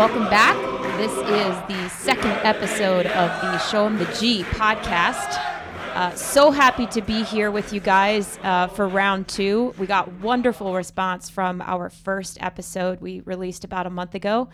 [0.00, 0.56] welcome back.
[0.96, 5.38] This is the second episode of the Show 'em the G podcast.
[5.94, 9.74] Uh, so happy to be here with you guys uh, for round two.
[9.76, 14.48] We got wonderful response from our first episode we released about a month ago.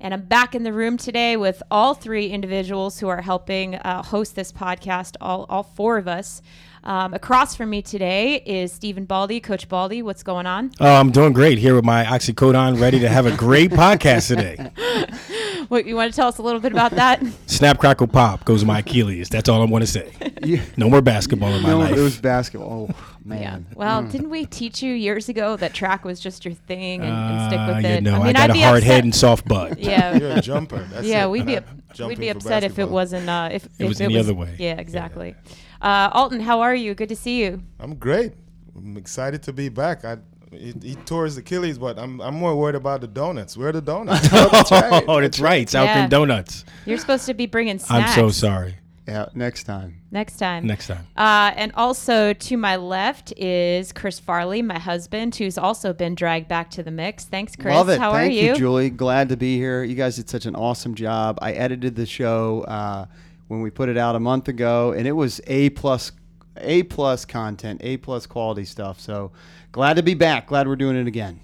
[0.00, 4.02] And I'm back in the room today with all three individuals who are helping uh,
[4.02, 6.40] host this podcast, all, all four of us.
[6.86, 9.40] Um, across from me today is Stephen Baldy.
[9.40, 10.70] Coach Baldy, what's going on?
[10.78, 14.70] Oh, I'm doing great here with my oxycodone, ready to have a great podcast today.
[15.68, 17.20] What, you want to tell us a little bit about that?
[17.46, 19.28] Snap, crackle, pop goes my Achilles.
[19.28, 20.12] That's all I want to say.
[20.44, 20.62] Yeah.
[20.76, 21.96] No more basketball in my No, life.
[21.96, 22.88] it was basketball.
[22.88, 22.94] Oh
[23.24, 23.34] Yeah.
[23.40, 23.66] man.
[23.74, 27.50] Well, didn't we teach you years ago that track was just your thing and, and
[27.50, 28.02] stick Uh, with you it?
[28.04, 28.92] know, I, mean, got I'd a be hard upset.
[28.92, 29.80] head and soft butt.
[29.80, 30.14] Yeah.
[30.16, 30.86] You're a jumper.
[30.92, 31.30] That's yeah, it.
[31.30, 31.64] we'd be up,
[31.98, 34.54] we'd be for upset if it wasn't uh, if, if was in the other way.
[34.56, 35.34] Yeah, exactly.
[35.80, 36.94] Uh, Alton, how are you?
[36.94, 37.62] Good to see you.
[37.80, 38.32] I'm great.
[38.76, 40.04] I'm excited to be back.
[40.04, 40.18] I
[40.52, 43.56] he, he tore his Achilles, but I'm I'm more worried about the donuts.
[43.56, 44.28] Where are the donuts?
[44.30, 45.04] That's right.
[45.08, 45.68] Oh, that's right.
[45.68, 45.94] Sour Yeah.
[45.94, 46.64] cream donuts.
[46.84, 48.76] You're supposed to be bringing I'm so sorry.
[49.08, 50.02] Yeah, next time.
[50.10, 50.66] Next time.
[50.66, 51.06] Next time.
[51.16, 56.48] Uh, and also to my left is Chris Farley, my husband, who's also been dragged
[56.48, 57.24] back to the mix.
[57.24, 57.72] Thanks, Chris.
[57.72, 58.00] Love it.
[58.00, 58.56] How Thank are you?
[58.56, 58.90] Julie.
[58.90, 59.84] Glad to be here.
[59.84, 61.38] You guys did such an awesome job.
[61.40, 63.06] I edited the show uh,
[63.48, 66.12] when we put it out a month ago, and it was a plus,
[66.56, 69.00] a plus content, a plus quality stuff.
[69.00, 69.32] So
[69.72, 70.48] glad to be back.
[70.48, 71.40] Glad we're doing it again.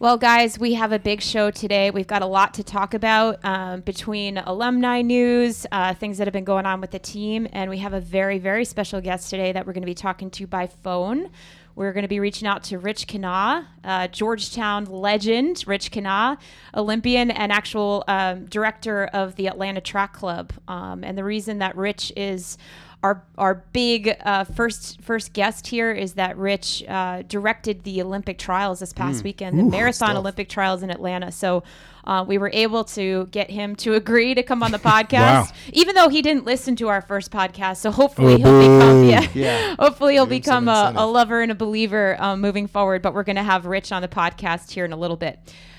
[0.00, 1.90] Well, guys, we have a big show today.
[1.90, 6.32] We've got a lot to talk about um, between alumni news, uh, things that have
[6.32, 9.52] been going on with the team, and we have a very, very special guest today
[9.52, 11.30] that we're going to be talking to by phone.
[11.76, 16.38] We're going to be reaching out to Rich Kenah, uh, Georgetown legend, Rich Kenah,
[16.74, 20.52] Olympian and actual um, director of the Atlanta Track Club.
[20.68, 22.58] Um, and the reason that Rich is
[23.02, 28.38] our our big uh, first first guest here is that Rich uh, directed the Olympic
[28.38, 30.16] trials this past weekend, the marathon stuff.
[30.16, 31.30] Olympic trials in Atlanta.
[31.30, 31.64] So
[32.06, 35.48] uh, we were able to get him to agree to come on the podcast, Wow.
[35.72, 37.78] even though he didn't listen to our first podcast.
[37.78, 39.74] So hopefully Oh, he'll become yeah, Yeah.
[39.78, 43.02] hopefully he'll Give become a, a lover and a believer um, moving forward.
[43.02, 45.38] But we're going to have Rich on the podcast here in a little bit.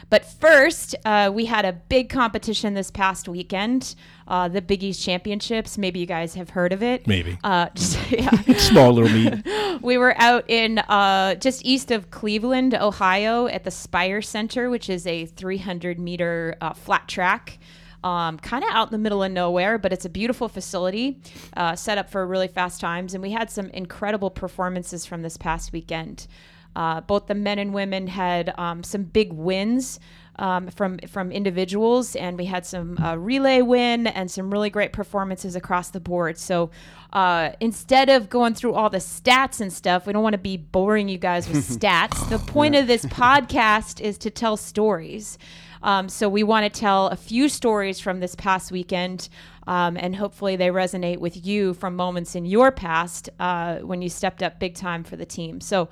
[0.10, 3.96] But first, uh, we had a big competition this past weekend,
[4.28, 5.78] uh, the Big East Championships.
[5.78, 7.08] Maybe you guys have heard of it.
[7.08, 7.38] Maybe.
[7.44, 8.30] Uh, just, yeah.
[8.58, 9.82] Small little meat.
[9.82, 14.90] we were out in uh, just east of Cleveland, Ohio, at the Spire Center, which
[14.90, 17.58] is a 300 meter uh, flat track.
[18.04, 21.20] Um, kind of out in the middle of nowhere, but it's a beautiful facility
[21.58, 23.16] uh, set up for really fast times.
[23.16, 26.28] And we had some incredible performances from this past weekend.
[26.76, 30.00] Uh, both the men and women had um, some big wins
[30.38, 34.92] um, from from individuals, and we had some uh, relay win and some really great
[34.92, 36.38] performances across the board.
[36.38, 36.72] So
[37.14, 40.58] uh, instead of going through all the stats and stuff, we don't want to be
[40.58, 42.30] boring you guys with stats.
[42.30, 45.38] The point of this podcast is to tell stories.
[45.82, 49.30] Um, so we want to tell a few stories from this past weekend,
[49.68, 54.10] um, and hopefully they resonate with you from moments in your past uh, when you
[54.10, 55.62] stepped up big time for the team.
[55.62, 55.90] So,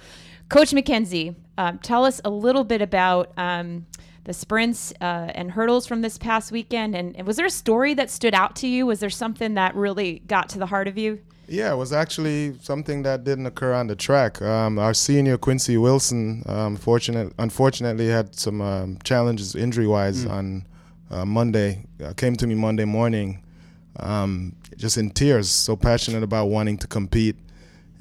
[0.50, 3.86] Coach McKenzie, um, tell us a little bit about um,
[4.24, 6.96] the sprints uh, and hurdles from this past weekend.
[6.96, 8.86] And, and was there a story that stood out to you?
[8.86, 11.20] Was there something that really got to the heart of you?
[11.48, 14.42] Yeah, it was actually something that didn't occur on the track.
[14.42, 20.66] Um, our senior Quincy Wilson, um, fortunate, unfortunately, had some um, challenges injury-wise on
[21.12, 21.86] uh, Monday.
[22.02, 23.44] Uh, came to me Monday morning,
[24.00, 27.36] um, just in tears, so passionate about wanting to compete,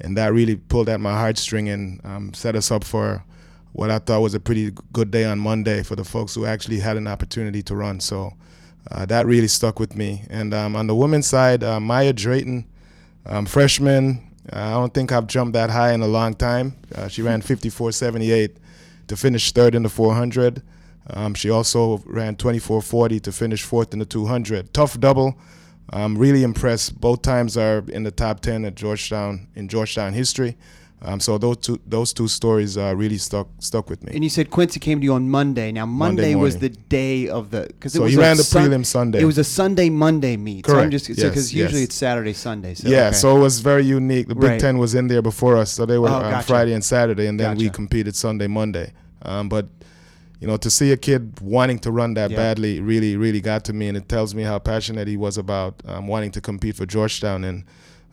[0.01, 3.23] and that really pulled at my heartstring and um, set us up for
[3.73, 6.79] what I thought was a pretty good day on Monday for the folks who actually
[6.79, 7.99] had an opportunity to run.
[7.99, 8.33] So
[8.91, 10.23] uh, that really stuck with me.
[10.29, 12.65] And um, on the women's side, uh, Maya Drayton.
[13.25, 14.21] Um, freshman,
[14.51, 16.75] uh, I don't think I've jumped that high in a long time.
[16.93, 18.55] Uh, she ran 54.78
[19.07, 20.61] to finish third in the 400.
[21.09, 24.73] Um, she also ran 24.40 to finish fourth in the 200.
[24.73, 25.37] Tough double.
[25.93, 26.99] I'm really impressed.
[26.99, 30.57] Both times are in the top 10 at Georgetown in Georgetown history.
[31.05, 34.13] Um, so those two those two stories uh, really stuck stuck with me.
[34.15, 35.69] And you said Quincy came to you on Monday.
[35.73, 39.19] Now Monday, was the day of the because So he ran the prelim Sunday.
[39.19, 40.65] It was a Sunday Monday meet.
[40.65, 40.91] So I'm Correct.
[40.91, 41.89] just Yes, because usually yes.
[41.89, 42.73] it's Saturday Sunday.
[42.73, 43.15] So yeah, okay.
[43.17, 44.29] so it was very unique.
[44.29, 44.59] The Big Right.
[44.61, 46.47] Ten was in there before us, so they were Oh, on gotcha.
[46.47, 48.93] Friday and Saturday, and then we competed Sunday, Monday.
[49.23, 49.67] Um, but
[50.43, 52.35] you know, to see a kid wanting to run that Yeah.
[52.37, 55.73] badly really, really got to me, and it tells me how passionate he was about
[55.87, 57.43] um, wanting to compete for Georgetown.
[57.45, 57.63] And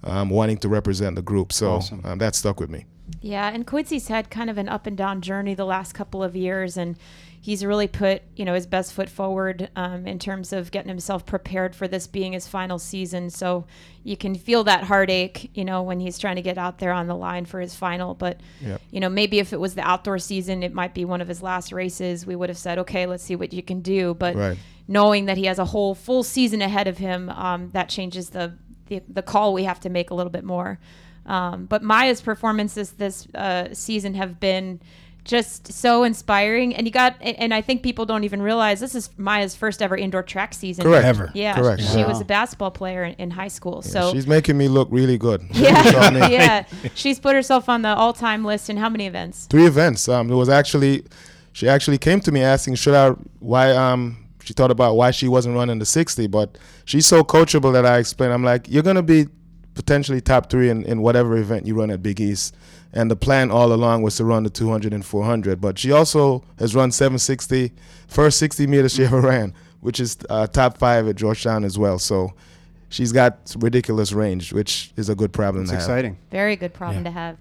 [0.03, 1.53] um, wanting to represent the group.
[1.53, 2.01] So Awesome.
[2.07, 2.87] um, that stuck with me.
[3.21, 6.35] Yeah, and Quincy's had kind of an up and down journey the last couple of
[6.35, 6.97] years, and
[7.43, 11.25] he's really put you know his best foot forward um, in terms of getting himself
[11.25, 13.31] prepared for this being his final season.
[13.31, 13.67] So
[14.05, 17.07] you can feel that heartache, you know, when he's trying to get out there on
[17.07, 18.15] the line for his final.
[18.15, 18.81] But Yep.
[18.91, 21.43] you know, maybe if it was the outdoor season, it might be one of his
[21.43, 22.27] last races.
[22.27, 24.15] We would have said, okay, let's see what you can do.
[24.15, 24.59] But Right.
[24.87, 28.55] knowing that he has a whole full season ahead of him, um, that changes the,
[28.87, 30.79] the the call we have to make a little bit more.
[31.27, 34.81] Um, but Maya's performances this uh, season have been
[35.25, 38.95] just so inspiring, and you got, and and I think people don't even realize this
[38.95, 40.85] is Maya's first ever indoor track season.
[40.85, 41.05] Correct.
[41.05, 41.31] Ever.
[41.35, 41.83] Yeah, Correct.
[41.83, 43.83] she was a basketball player in, in high school.
[43.83, 45.43] so She's making me look really good.
[45.61, 46.65] Yeah, yeah,
[46.95, 49.47] she's put herself on the all-time list in how many events?
[49.47, 50.09] three events.
[50.09, 51.05] Um, there was actually,
[51.53, 55.29] she actually came to me asking, should I, why, um, she thought about why she
[55.29, 56.57] wasn't running the 60, but
[56.87, 59.27] she's so coachable that I explained, I'm like, you're going to be
[59.81, 62.55] potentially top three in, in whatever event you run at Big East.
[62.93, 65.61] And the plan all along was to run the 200 and 400.
[65.61, 67.73] But she also has run 760,
[68.09, 71.99] first 60 meters she ever ran, which is uh, top five at Georgetown as well.
[71.99, 72.33] So
[72.89, 75.83] she's got ridiculous range, which is a good problem It's to have.
[75.85, 76.19] exciting.
[76.31, 77.11] Very good problem Yeah.
[77.11, 77.37] to have.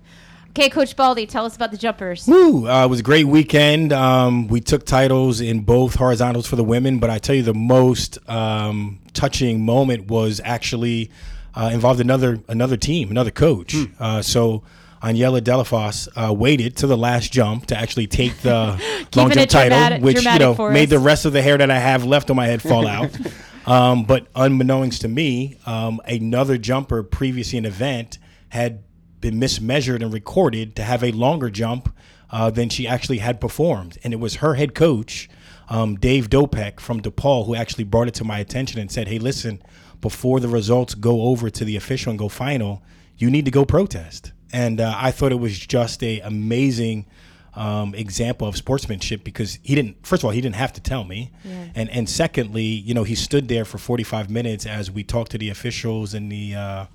[0.52, 2.26] Okay, Coach Baldy, tell us about the jumpers.
[2.28, 2.68] Woo!
[2.68, 3.94] Uh, it was a great weekend.
[3.94, 7.54] Um, we took titles in both horizontals for the women, but I tell you, the
[7.54, 11.12] most um, touching moment was actually
[11.56, 13.76] uh, involved another another team, another coach.
[14.00, 14.64] Uh, so.
[15.02, 18.52] Aniela Delafosse uh, waited to the last jump to actually take the
[19.16, 20.90] long jump title, dramatic- which you know for made us.
[20.90, 23.10] the rest of the hair that I have left on my head fall out.
[23.66, 28.18] um, but unbeknownst to me, um, another jumper previously in an event
[28.50, 28.84] had
[29.22, 31.96] been mismeasured and recorded to have a longer jump
[32.30, 33.98] uh, than she actually had performed.
[34.04, 35.30] And it was her head coach,
[35.70, 39.20] um, Dave Dopek from DePaul, who actually brought it to my attention and said, hey,
[39.20, 39.62] listen,
[40.02, 42.82] before the results go over to the official and go final,
[43.18, 44.32] you need to go protest.
[44.52, 47.06] And uh, I thought it was just a amazing
[47.54, 50.06] um, example of sportsmanship because he didn't.
[50.06, 51.32] First of all, he didn't have to tell me,
[51.76, 55.38] and and secondly, you know, he stood there for 45 minutes as we talked to
[55.38, 56.86] the officials and the uh,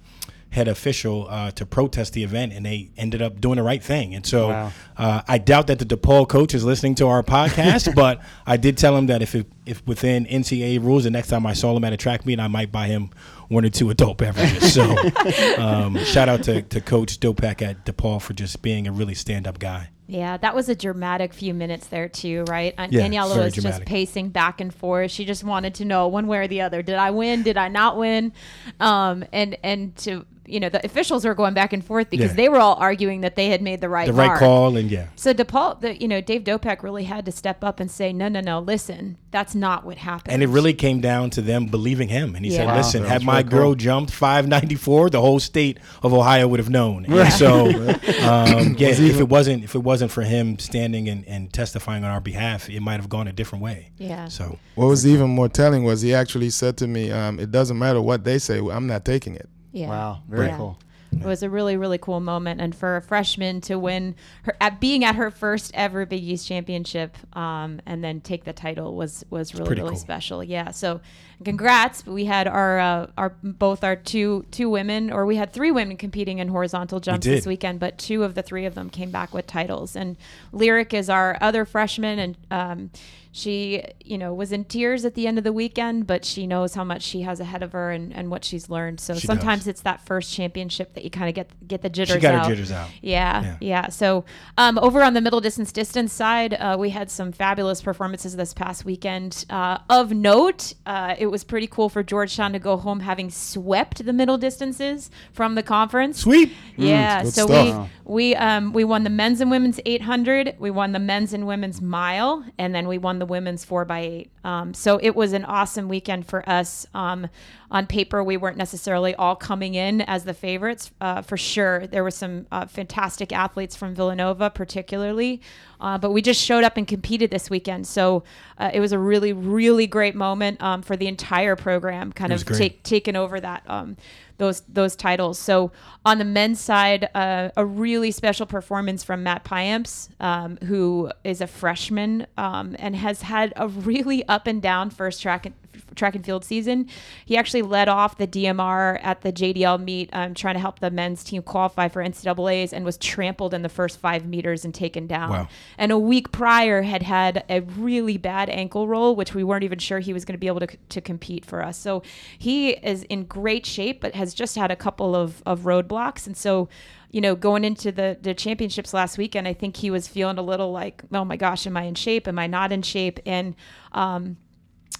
[0.54, 4.14] head official uh, to protest the event, and they ended up doing the right thing.
[4.14, 4.72] And so, Wow.
[4.96, 8.78] uh, I doubt that the DePaul coach is listening to our podcast, but I did
[8.78, 11.82] tell him that if it, if within NCAA rules, the next time I saw him
[11.82, 13.10] at a track meet, I might buy him
[13.48, 14.72] one or two adult beverages.
[14.72, 14.84] So,
[15.58, 19.48] um, shout out to, to Coach Dopek at DePaul for just being a really stand
[19.48, 19.88] up guy.
[20.06, 22.74] Yeah, that was a dramatic few minutes there too, right?
[22.76, 25.10] And Yeah, Daniela very was just pacing back and forth.
[25.10, 27.42] She just wanted to know one way or the other: did I win?
[27.42, 28.32] Did I not win?
[28.80, 32.36] Um, and and to you know, the officials were going back and forth because Yeah.
[32.36, 35.06] they were all arguing that they had made the right The right call, and yeah.
[35.16, 38.28] So DePaul, the, you know, Dave Dopek really had to step up and say, no,
[38.28, 40.32] no, no, listen, that's not what happened.
[40.32, 42.34] And it really came down to them believing him.
[42.36, 42.58] And he Yeah.
[42.58, 43.74] said, Wow, listen, had my really girl cool.
[43.76, 47.06] jumped 594, the whole state of Ohio would have known.
[47.06, 47.66] And so,
[48.22, 52.10] um, yeah, if it wasn't if it wasn't for him standing and, and testifying on
[52.10, 53.90] our behalf, it might have gone a different way.
[53.98, 54.28] Yeah.
[54.28, 57.78] So, What was even more telling was he actually said to me, um, "It doesn't
[57.78, 58.58] matter what they say.
[58.58, 59.88] I'm not taking it." Yeah.
[59.88, 60.56] Wow, very Yeah.
[60.56, 60.78] cool.
[61.12, 64.80] It was a really, really cool moment, and for a freshman to win her at
[64.80, 69.24] being at her first ever Big East championship, um, and then take the title was
[69.30, 69.96] was really, really cool.
[69.96, 70.42] special.
[70.42, 70.70] Yeah.
[70.72, 71.00] So,
[71.42, 72.06] congrats!
[72.06, 75.96] We had our uh, our both our two two women, or we had three women
[75.96, 79.32] competing in horizontal jumps this weekend, but two of the three of them came back
[79.34, 79.96] with titles.
[79.96, 80.16] And
[80.52, 82.90] Lyric is our other freshman, and um,
[83.32, 86.74] she, you know, was in tears at the end of the weekend, but she knows
[86.76, 89.00] how much she has ahead of her and, and what she's learned.
[89.00, 89.68] So She sometimes does.
[89.68, 92.46] it's that first championship that you kind of get get the jitters she got out.
[92.46, 92.88] her jitters out.
[93.02, 93.56] Yeah, Yeah.
[93.60, 93.88] yeah.
[93.88, 94.24] So
[94.56, 98.54] um, over on the middle distance distance side, uh, we had some fabulous performances this
[98.54, 99.44] past weekend.
[99.50, 104.04] Uh, of note, uh, it was pretty cool for Georgetown to go home having swept
[104.04, 106.20] the middle distances from the conference.
[106.20, 106.52] Sweep.
[106.76, 107.90] Yeah, good so stuff.
[108.04, 111.46] we we um we won the men's and women's 800, we won the men's and
[111.46, 115.32] women's mile, and then we won the women's 4 by 8 Um, so it was
[115.32, 116.86] an awesome weekend for us.
[116.94, 117.28] Um,
[117.70, 120.90] on paper, we weren't necessarily all coming in as the favorites.
[121.00, 125.40] Uh, for sure, there were some uh, fantastic athletes from Villanova, particularly,
[125.80, 127.86] uh, but we just showed up and competed this weekend.
[127.86, 128.24] So
[128.58, 132.44] uh, it was a really, really great moment um, for the entire program, kind of
[132.44, 133.96] take taken over that um,
[134.38, 135.38] those those titles.
[135.38, 135.72] So
[136.04, 141.40] on the men's side, uh, a really special performance from Matt Piamps, um, who is
[141.40, 145.46] a freshman um, and has had a really up and down first track
[145.94, 146.88] track and field season.
[147.24, 150.90] He actually led off the DMR at the JDL meet, um, trying to help the
[150.90, 155.06] men's team qualify for NCAA's, and was trampled in the first five meters and taken
[155.06, 155.30] down.
[155.30, 155.48] Wow.
[155.78, 159.78] And a week prior had had a really bad ankle roll, which we weren't even
[159.78, 161.78] sure he was going to be able to, to compete for us.
[161.78, 162.02] So
[162.38, 166.26] he is in great shape, but has just had a couple of, of roadblocks.
[166.26, 166.68] And so,
[167.10, 170.42] you know, going into the, the championships last weekend, I think he was feeling a
[170.42, 172.26] little like, oh my gosh, am I in shape?
[172.26, 173.20] Am I not in shape?
[173.24, 173.54] And,
[173.92, 174.36] um,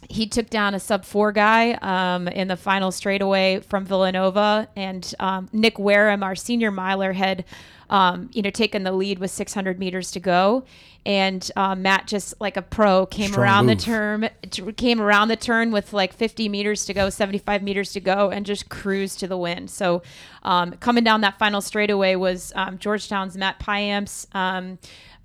[0.08, 5.14] he took down a sub four guy um, in the final straightaway from Villanova, and
[5.18, 7.44] um, Nick Wareham, our senior miler, had
[7.90, 10.64] um, you know taken the lead with 600 meters to go,
[11.06, 13.78] and uh, Matt just like a pro came Strong around move.
[13.78, 17.92] the turn, t- came around the turn with like 50 meters to go, 75 meters
[17.92, 19.68] to go, and just cruised to the win.
[19.68, 20.02] So
[20.42, 24.26] um, coming down that final straightaway was um, Georgetown's Matt Piamps.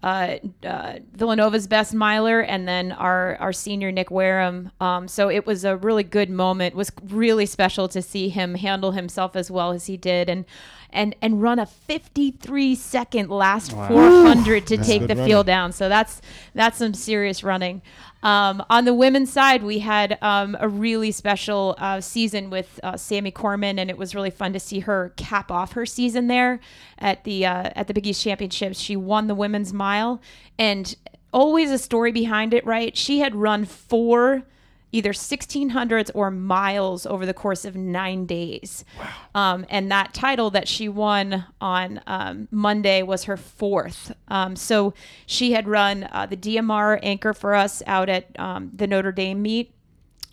[0.01, 4.71] Uh, uh, Villanova's best miler, and then our our senior Nick Wareham.
[4.79, 6.73] Um, so it was a really good moment.
[6.73, 10.45] It was really special to see him handle himself as well as he did, and
[10.91, 15.25] and and run a 53 second last 400 to take the running.
[15.25, 15.71] field down.
[15.71, 16.21] So that's
[16.53, 17.81] that's some serious running.
[18.21, 22.97] Um, on the women's side, we had um, a really special uh, season with uh,
[22.97, 26.59] Sammy Corman, and it was really fun to see her cap off her season there
[26.97, 28.79] at the uh, at the Big East Championships.
[28.79, 30.21] She won the women's mile,
[30.57, 30.95] and
[31.31, 32.65] always a story behind it.
[32.65, 34.43] Right, she had run four
[34.91, 38.83] either 1600s or miles over the course of nine days.
[38.97, 39.09] Wow.
[39.35, 44.11] Um, and that title that she won on um, Monday was her fourth.
[44.27, 44.93] Um, so
[45.25, 49.41] she had run uh, the DMR anchor for us out at um, the Notre Dame
[49.41, 49.73] meet.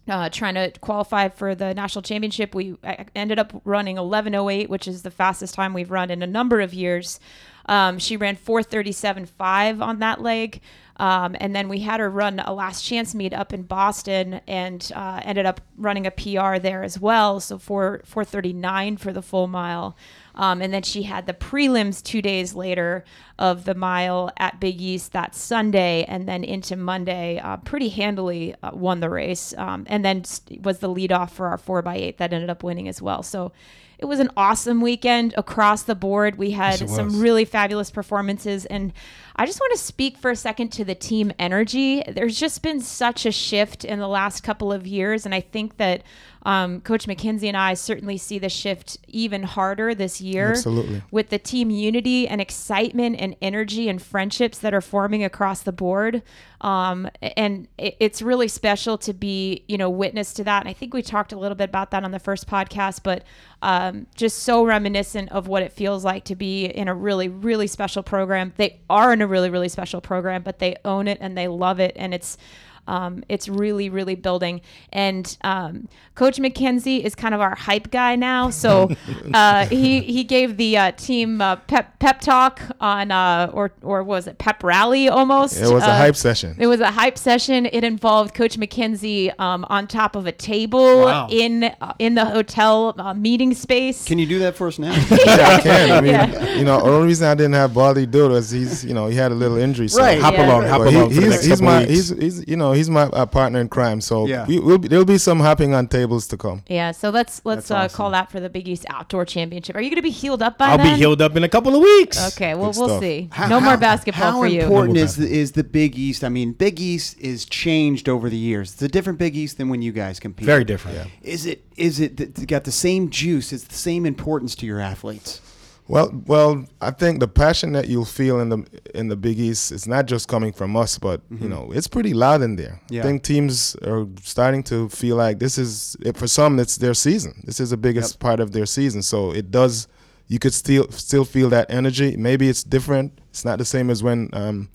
[0.09, 2.77] Uh, trying to qualify for the national championship, we
[3.17, 6.73] ended up running 11:08, which is the fastest time we've run in a number of
[6.73, 7.19] years.
[7.67, 10.61] Um, she ran 437.5 on that leg.
[10.99, 14.91] Um, and then we had her run a last chance meet up in Boston and
[14.95, 17.39] uh, ended up running a PR there as well.
[17.41, 19.95] So 4, 439 for the full mile.
[20.35, 23.05] Um, and then she had the prelims two days later
[23.39, 28.55] of the mile at Big East that Sunday, and then into Monday, uh, pretty handily
[28.63, 30.25] uh, won the race, um, and then
[30.63, 33.23] was the lead off for our four x eight that ended up winning as well.
[33.23, 33.53] So
[33.99, 36.37] it was an awesome weekend across the board.
[36.37, 38.93] We had it some really fabulous performances, and
[39.37, 42.03] I just want to speak for a second to the team energy.
[42.07, 45.76] There's just been such a shift in the last couple of years, and I think
[45.79, 46.03] that
[46.47, 51.03] um, Coach McKenzie and I certainly see the shift even harder this year Absolutely.
[51.11, 55.73] with the team unity and excitement and energy and friendships that are forming across the
[55.73, 56.23] board.
[56.61, 60.62] Um, and it, it's really special to be, you know, witness to that.
[60.62, 63.25] And I think we talked a little bit about that on the first podcast, but
[63.61, 67.67] um, just so reminiscent of what it feels like to be in a really, really
[67.67, 68.53] special program.
[68.57, 71.81] They are in a really, really special program, but they own it and they love
[71.81, 71.95] it.
[71.97, 72.38] And it's,
[72.87, 74.61] um, it's really, really building.
[74.93, 78.50] And um, Coach McKenzie is kind of our hype guy now.
[78.50, 78.90] So
[79.35, 84.02] uh, he he gave the uh, team uh, pep pep talk on uh, or or
[84.02, 85.57] what was it pep rally almost.
[85.59, 86.57] It was a Uh, hype session.
[86.59, 87.66] It was a hype session.
[87.66, 91.28] It involved Coach McKenzie um, on top of a table Wow.
[91.31, 94.05] in uh, in the hotel uh, meeting space.
[94.07, 94.93] Can you do that for us now?
[95.11, 95.90] yeah, I can.
[95.90, 96.55] I mean, Yeah.
[96.57, 99.07] you know, the only reason I didn't have Baldy do it was he's, you know,
[99.09, 99.88] he had a little injury.
[99.88, 100.21] So Right.
[100.21, 100.47] Hop Yeah.
[100.47, 101.09] along, hop Well, he- along.
[101.11, 101.90] for the he's next he's my weeks.
[101.90, 104.00] he's, he's you know he's my uh, partner in crime.
[104.00, 104.47] So Yeah.
[104.47, 106.62] we will be, there'll be some hopping on tables to come.
[106.68, 107.97] yeah, so let's let's uh, awesome.
[107.97, 109.75] call that for the Big East Outdoor Championship.
[109.75, 110.95] Are you going to be healed up by I'll then?
[110.95, 112.35] be healed up in a couple of weeks.
[112.37, 113.00] Okay, well Good we'll stuff.
[113.02, 113.28] see.
[113.33, 114.61] How- no more basketball how for you.
[114.61, 116.23] How important is the, is the Big East?
[116.23, 118.73] I mean, Big East is changed over the years.
[118.75, 120.47] It's a different Big East than when you guys compete.
[120.47, 120.97] Very different.
[120.99, 121.06] Yeah.
[121.23, 121.64] Is it?
[121.76, 123.52] Is it th- got the same juice?
[123.52, 125.40] It's the same importance to your athletes.
[125.88, 129.71] Well, well, I think the passion that you'll feel in the in the Big East
[129.71, 132.81] is not just coming from us, but you know, it's pretty loud in there.
[132.90, 133.02] Yeah.
[133.02, 136.95] I think teams are starting to feel like this is it- for some it's their
[136.95, 137.40] season.
[137.45, 139.87] This is the biggest part of their season, so it does.
[140.26, 142.16] You could still still feel that energy.
[142.16, 143.12] Maybe it's different.
[143.31, 144.69] It's not the same as when um,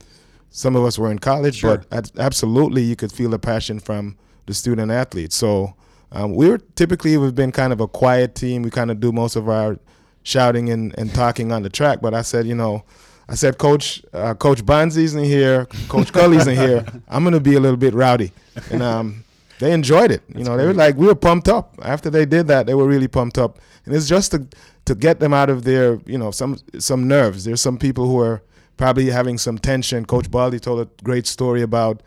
[0.50, 1.84] some of us were in college, Sure.
[1.90, 4.16] but absolutely you could feel the passion from
[4.46, 5.36] the student athletes.
[5.36, 5.74] So
[6.14, 8.62] um, we're typically we've been kind of a quiet team.
[8.64, 9.78] We kind of do most of our
[10.24, 12.02] shouting and, and talking on the track.
[12.02, 12.84] But I said, you know,
[13.28, 16.86] I said, Coach uh, Coach Bonzi's in here, Coach Cully's in here.
[17.08, 18.32] I'm gonna be a little bit rowdy,
[18.70, 19.24] and um,
[19.60, 20.22] they enjoyed it.
[20.36, 22.66] You know, they were like, we were pumped up after they did that.
[22.66, 24.48] They were really pumped up, and it's just to
[24.86, 27.46] to get them out of their, you know, some some nerves.
[27.46, 28.42] There's some people who are
[28.78, 30.06] probably having some tension.
[30.06, 32.02] Coach Baldy told a great story about,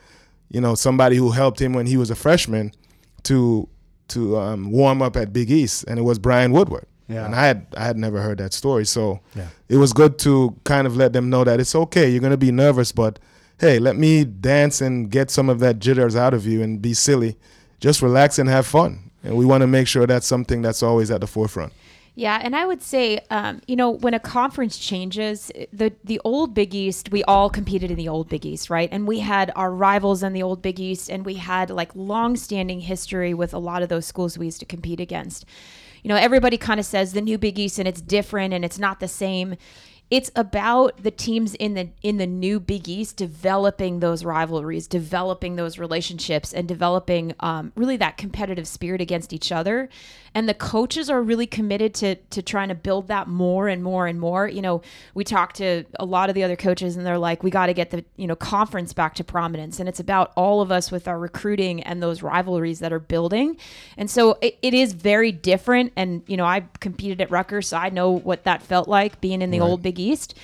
[0.51, 2.73] you know, somebody who helped him when he was a freshman
[3.25, 3.69] to
[4.09, 6.87] to um, warm up at Big East, and it was Brian Woodward.
[7.09, 7.27] Yeah.
[7.27, 9.49] And I had I had never heard that story, so Yeah.
[9.69, 12.09] it was good to kind of let them know that it's okay.
[12.09, 13.19] You're gonna be nervous, but
[13.61, 16.95] hey, let me dance and get some of that jitters out of you and be
[16.95, 17.37] silly,
[17.81, 19.11] just relax and have fun.
[19.23, 21.73] And we want to make sure that's something that's always at the forefront.
[22.17, 26.55] Yeah, and I would say, um, you know, when a conference changes, the the old
[26.55, 28.89] Big East, we all competed in the old Big East, right?
[28.93, 32.81] And we had our rivals in the old Big East, and we had like long-standing
[32.81, 35.45] history with a lot of those schools we used to compete against.
[36.05, 38.79] You know, everybody kind of says the new Big East and it's different and it's
[38.79, 39.57] not the same
[40.11, 45.57] it's about the teams in the in the new Big East developing those rivalries, developing
[45.57, 49.89] those relationships, and developing um, really that competitive spirit against each other.
[50.35, 54.07] And the coaches are really committed to to trying to build that more and more
[54.07, 54.47] and more.
[54.47, 54.83] You know,
[55.15, 57.75] we talk to a lot of the other coaches, and they're like, we got to
[57.75, 61.09] get the you know conference back to prominence, and it's about all of us with
[61.09, 63.57] our recruiting and those rivalries that are building.
[63.97, 65.93] And so it, it is very different.
[65.97, 69.41] And you know, I competed at Rutgers, so I know what that felt like being
[69.41, 69.67] in the right.
[69.67, 70.35] old Big Big East.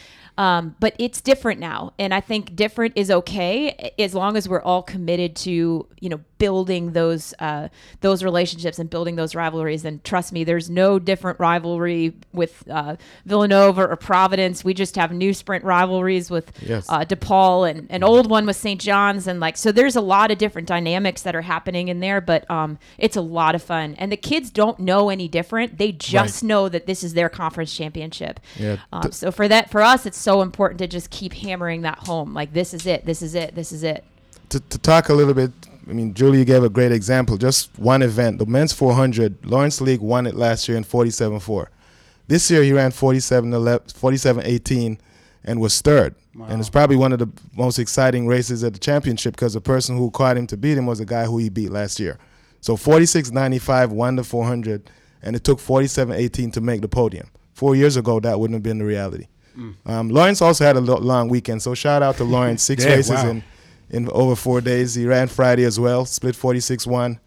[0.40, 4.62] Um, but it's different now, and I think different is okay as long as we're
[4.62, 7.68] all committed to you know building those uh,
[8.00, 9.84] those relationships and building those rivalries.
[9.84, 14.64] And trust me, there's no different rivalry with uh, Villanova or Providence.
[14.64, 16.88] We just have new sprint rivalries with yes.
[16.88, 18.80] uh, DePaul and an old one with St.
[18.80, 19.70] John's, and like so.
[19.70, 23.20] There's a lot of different dynamics that are happening in there, but um, it's a
[23.20, 23.94] lot of fun.
[23.98, 26.48] And the kids don't know any different; they just right.
[26.48, 28.40] know that this is their conference championship.
[28.56, 28.78] Yeah.
[28.90, 32.34] Um, so for that, for us, it's so important to just keep hammering that home.
[32.34, 33.04] Like this is it.
[33.04, 33.54] This is it.
[33.54, 34.04] This is it.
[34.50, 35.52] To, to talk a little bit
[35.90, 37.36] I mean, Julie gave a great example.
[37.36, 41.66] Just one event, the men's 400, Lawrence League won it last year in 47-4.
[42.28, 44.98] This year he ran 47-18
[45.42, 46.14] and was third.
[46.36, 46.46] Wow.
[46.48, 49.96] And it's probably one of the most exciting races at the championship because the person
[49.96, 52.16] who caught him to beat him was the guy who he beat last year.
[52.60, 54.88] So 46-95 won the 400,
[55.22, 57.30] and it took 47-18 to make the podium.
[57.52, 59.26] Four years ago, that wouldn't have been the reality.
[59.60, 59.74] Mm.
[59.84, 62.62] Um, Lawrence also had a long weekend, so shout out to Lawrence.
[62.62, 63.28] Six yeah, races wow.
[63.28, 63.44] in
[63.90, 64.94] in over four days.
[64.94, 67.18] He ran Friday as well, split 46-1,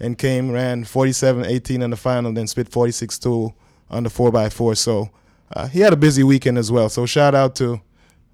[0.00, 3.54] and came ran 47-18 in the final, then split 46-2
[3.88, 4.76] on the 4x4.
[4.76, 5.10] So
[5.54, 6.88] uh, he had a busy weekend as well.
[6.88, 7.80] So shout out to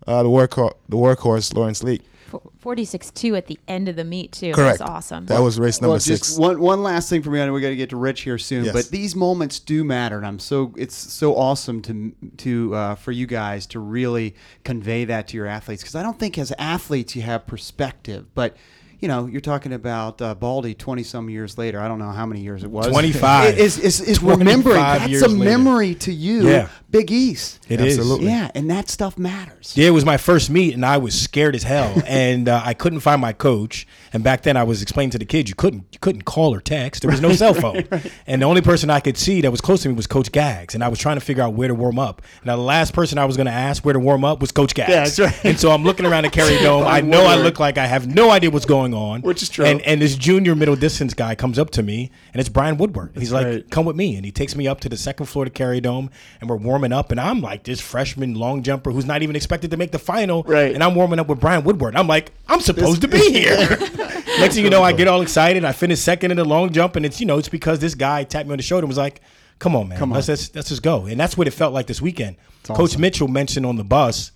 [0.06, 1.82] uh, the work the workhorse Lawrence
[2.32, 2.42] Leak.
[2.62, 4.52] 46-2 at the end of the meet too.
[4.52, 4.78] Correct.
[4.78, 5.26] That's awesome.
[5.26, 6.38] That was race number well, six.
[6.38, 7.40] one one last thing for me.
[7.40, 8.72] I know we got to get to Rich here soon, yes.
[8.72, 13.12] but these moments do matter, and I'm so it's so awesome to to uh, for
[13.12, 17.14] you guys to really convey that to your athletes because I don't think as athletes
[17.16, 18.56] you have perspective, but
[19.00, 21.80] you know, you're talking about uh, Baldy 20 some years later.
[21.80, 22.88] I don't know how many years it was.
[22.88, 23.56] 25.
[23.58, 24.76] Is, is, is remembering.
[24.76, 26.48] That's a memory to you.
[26.48, 26.68] Yeah.
[26.90, 27.64] Big East.
[27.68, 28.26] It Absolutely.
[28.26, 28.32] is.
[28.32, 29.74] Yeah, and that stuff matters.
[29.76, 32.74] Yeah, it was my first meet, and I was scared as hell, and uh, I
[32.74, 33.86] couldn't find my coach.
[34.12, 36.60] And back then, I was explaining to the kids, you couldn't you couldn't call or
[36.60, 37.02] text.
[37.02, 38.12] There was no cell phone, right, right.
[38.26, 40.74] and the only person I could see that was close to me was Coach Gags,
[40.74, 42.22] and I was trying to figure out where to warm up.
[42.44, 44.74] Now, the last person I was going to ask where to warm up was Coach
[44.74, 44.90] Gags.
[44.90, 45.44] Yeah, that's right.
[45.44, 46.86] And so I'm looking around the Carrier Dome.
[46.86, 49.66] I know I look like I have no idea what's going on, which is true.
[49.66, 53.12] And, and this junior middle distance guy comes up to me, and it's Brian Woodward.
[53.14, 53.70] He's like, right.
[53.70, 55.80] "Come with me," and he takes me up to the second floor of the Carrier
[55.80, 59.22] Dome, and we're warming up, and I'm like like this freshman long jumper who's not
[59.22, 60.42] even expected to make the final.
[60.44, 60.72] Right.
[60.74, 61.96] And I'm warming up with Brian Woodward.
[61.96, 63.66] I'm like, I'm supposed to be here.
[64.38, 65.64] Next thing you know, I get all excited.
[65.64, 68.24] I finish second in the long jump, and it's you know it's because this guy
[68.24, 69.20] tapped me on the shoulder and was like,
[69.58, 70.16] "Come on, man, Come on.
[70.16, 72.36] Let's, let's let's just go." And that's what it felt like this weekend.
[72.64, 74.32] Coach Mitchell mentioned on the bus,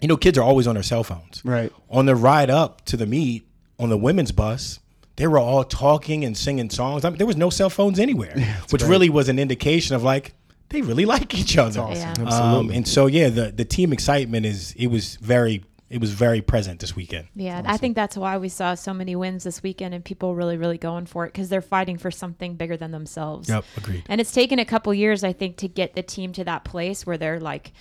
[0.00, 1.42] you know, kids are always on their cell phones.
[1.44, 1.72] Right.
[1.90, 3.46] On the ride up to the meet
[3.78, 4.80] on the women's bus,
[5.16, 7.04] they were all talking and singing songs.
[7.04, 8.90] I mean, there was no cell phones anywhere, yeah, which right.
[8.90, 10.34] really was an indication of like
[10.68, 11.80] they really like each other.
[11.80, 12.26] Awesome.
[12.26, 12.32] Yeah.
[12.32, 16.40] Um, and so yeah, the the team excitement is it was very it was very
[16.40, 17.28] present this weekend.
[17.34, 17.70] Yeah, awesome.
[17.70, 20.78] I think that's why we saw so many wins this weekend and people really, really
[20.78, 23.48] going for it because they're fighting for something bigger than themselves.
[23.48, 24.04] Yep, agreed.
[24.08, 27.06] And it's taken a couple years, I think, to get the team to that place
[27.06, 27.72] where they're like,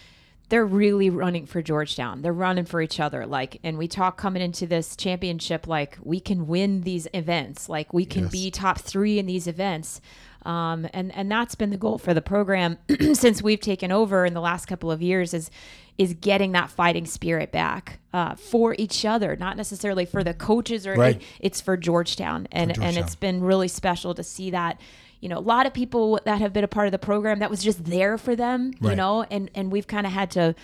[0.49, 2.21] they're really running for Georgetown.
[2.21, 3.25] They're running for each other.
[3.25, 7.67] Like, and we talk coming into this championship, like we can win these events.
[7.67, 8.31] Like we can yes.
[8.31, 10.01] be top three in these events.
[10.45, 12.77] Um, and and that's been the goal for the program
[13.13, 15.49] since we've taken over in the last couple of years is
[15.97, 20.85] is getting that fighting spirit back uh, for each other, not necessarily for the coaches
[20.85, 21.17] or right.
[21.17, 22.97] it, it's for Georgetown, and for Georgetown.
[22.97, 24.79] and it's been really special to see that.
[25.21, 27.49] You know, a lot of people that have been a part of the program that
[27.49, 28.73] was just there for them.
[28.79, 28.91] Right.
[28.91, 30.55] You know, and and we've kind of had to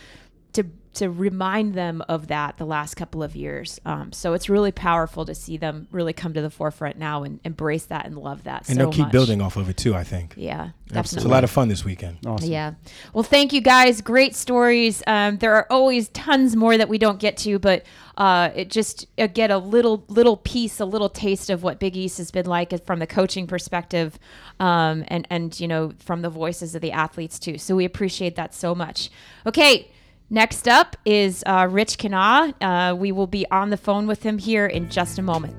[0.54, 3.80] to to remind them of that the last couple of years.
[3.86, 7.40] Um, so it's really powerful to see them really come to the forefront now and
[7.46, 8.68] embrace that and love that.
[8.68, 9.12] And so they'll keep much.
[9.12, 9.96] building off of it too.
[9.96, 10.34] I think.
[10.36, 11.18] Yeah, definitely.
[11.18, 12.18] It's a lot of fun this weekend.
[12.26, 12.50] Awesome.
[12.50, 12.74] Yeah.
[13.14, 14.02] Well, thank you guys.
[14.02, 15.02] Great stories.
[15.08, 17.86] Um, there are always tons more that we don't get to, but
[18.18, 21.96] uh, it just uh, get a little little piece, a little taste of what Big
[21.96, 24.20] East has been like from the coaching perspective,
[24.60, 27.58] um, and and you know from the voices of the athletes too.
[27.58, 29.10] So we appreciate that so much.
[29.46, 29.90] Okay.
[30.34, 32.54] Next up is uh, Rich Kenah.
[32.62, 35.58] Uh, we will be on the phone with him here in just a moment.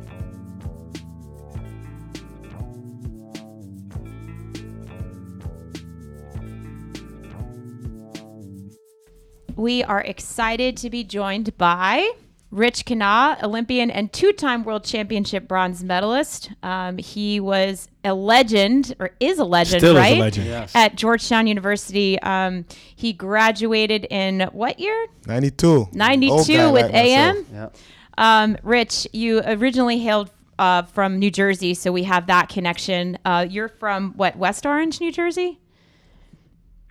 [9.57, 12.11] We are excited to be joined by
[12.53, 16.51] Rich Kenah, Olympian and two time world championship bronze medalist.
[16.63, 20.47] Um, he was a legend, or is a legend, Still is a legend.
[20.47, 20.77] Yes.
[20.77, 22.21] At Georgetown University.
[22.21, 25.07] Um, he graduated in what year?
[25.27, 25.89] 92.
[25.93, 26.95] 92 Old guy with like.
[26.95, 27.47] AM.
[27.51, 27.69] Yeah.
[28.19, 33.19] Um, Rich, you originally hailed uh, from New Jersey, so we have that connection.
[33.25, 35.59] Uh, you're from what, West Orange, New Jersey?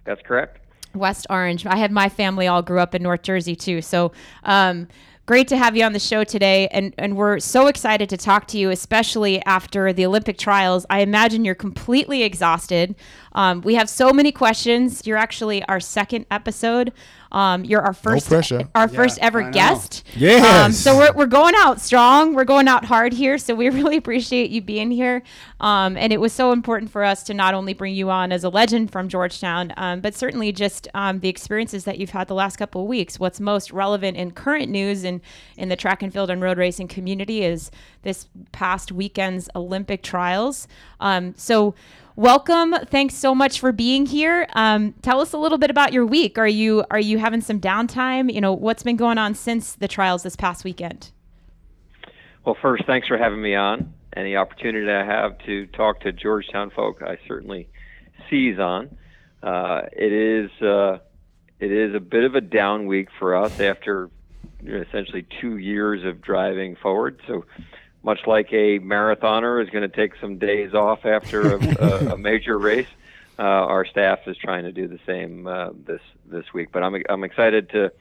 [0.06, 0.62] That's correct.
[0.96, 1.66] West Orange.
[1.68, 3.82] I had my family all grew up in North Jersey too.
[3.82, 4.12] So
[4.44, 4.88] um,
[5.32, 6.68] great to have you on the show today.
[6.74, 10.86] And, and we're so excited to talk to you, especially after the Olympic trials.
[10.90, 12.96] I imagine you're completely exhausted.
[13.34, 15.06] Um, we have so many questions.
[15.06, 16.92] You're actually our second episode.
[17.32, 18.68] Um, you're our first, pressure.
[18.76, 20.04] our first ever guest.
[20.16, 20.46] Yes.
[20.46, 22.34] Um, so we're, we're going out strong.
[22.34, 23.38] We're going out hard here.
[23.38, 25.24] So we really appreciate you being here.
[25.62, 28.44] Um, and it was so important for us to not only bring you on as
[28.44, 32.36] a legend from Georgetown, um, but certainly just um, the experiences that you've had the
[32.36, 33.18] last couple of weeks.
[33.18, 35.22] What's most relevant in current news and
[35.56, 40.68] in the track and field and road racing community is this past weekend's Olympic trials.
[41.00, 41.76] Um, so
[42.22, 42.76] welcome.
[42.86, 44.48] Thanks so much for being here.
[44.54, 46.38] Um, tell us a little bit about your week.
[46.38, 48.32] Are you are you having some downtime?
[48.32, 51.12] You know, what's been going on since the trials this past weekend?
[52.46, 53.94] Well, first, thanks for having me on.
[54.16, 57.70] Any opportunity I have to talk to Georgetown folk, I certainly
[58.30, 58.96] seize on.
[59.42, 61.00] Uh, it is uh,
[61.60, 64.12] it is a bit of a down week for us after
[64.64, 67.20] essentially two years of driving forward.
[67.28, 67.46] So,
[68.04, 72.18] much like a marathoner is going to take some days off after a, a, a
[72.30, 72.88] major race,
[73.40, 76.70] uh, our staff is trying to do the same uh, this this week.
[76.72, 77.92] But I'm I'm excited to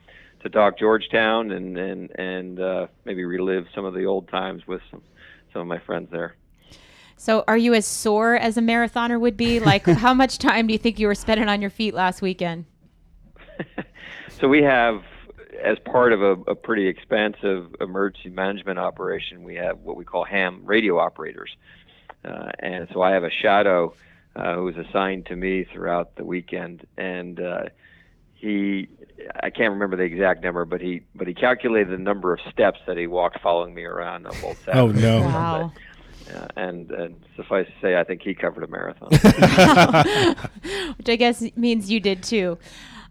[0.42, 4.82] to talk Georgetown and and and uh, maybe relive some of the old times with
[4.90, 5.02] some
[5.52, 6.36] some of my friends there.
[7.16, 9.60] So, are you as sore as a marathoner would be?
[9.60, 12.64] Like, how much time do you think you were spending on your feet last weekend?
[14.40, 15.02] So we have,
[15.62, 20.24] as part of a, a pretty expansive emergency management operation, we have what we call
[20.24, 21.50] ham radio operators,
[22.24, 23.94] uh, and so I have a shadow
[24.36, 27.64] uh, who was assigned to me throughout the weekend, and uh,
[28.34, 28.88] he,
[29.42, 32.80] I can't remember the exact number, but he, but he calculated the number of steps
[32.86, 34.80] that he walked following me around on both Saturday.
[34.80, 35.20] Oh, no.
[35.20, 35.58] Wow.
[35.58, 35.74] Sunday.
[36.34, 39.08] Uh, and, and suffice to say, I think he covered a marathon.
[40.96, 42.56] Which I guess means you did too.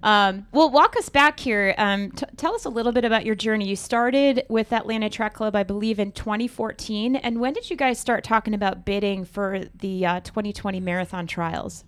[0.01, 1.75] Um, well, walk us back here.
[1.77, 3.67] Um, t- tell us a little bit about your journey.
[3.67, 7.17] You started with Atlanta Track Club, I believe, in 2014.
[7.17, 11.83] And when did you guys start talking about bidding for the uh, 2020 marathon trials?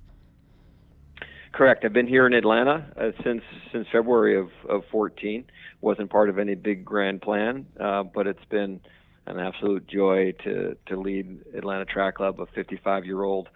[1.53, 1.83] Correct.
[1.85, 5.45] I've been here in Atlanta uh, since since February of, of 14.
[5.81, 8.79] wasn't part of any big grand plan, uh, but it's been
[9.27, 13.49] an absolute joy to to lead Atlanta Track Club, a 55 year old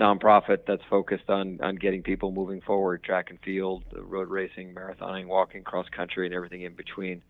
[0.00, 4.74] nonprofit that's focused on on getting people moving forward, track and field, uh, road racing,
[4.74, 7.22] marathoning, walking, cross country, and everything in between.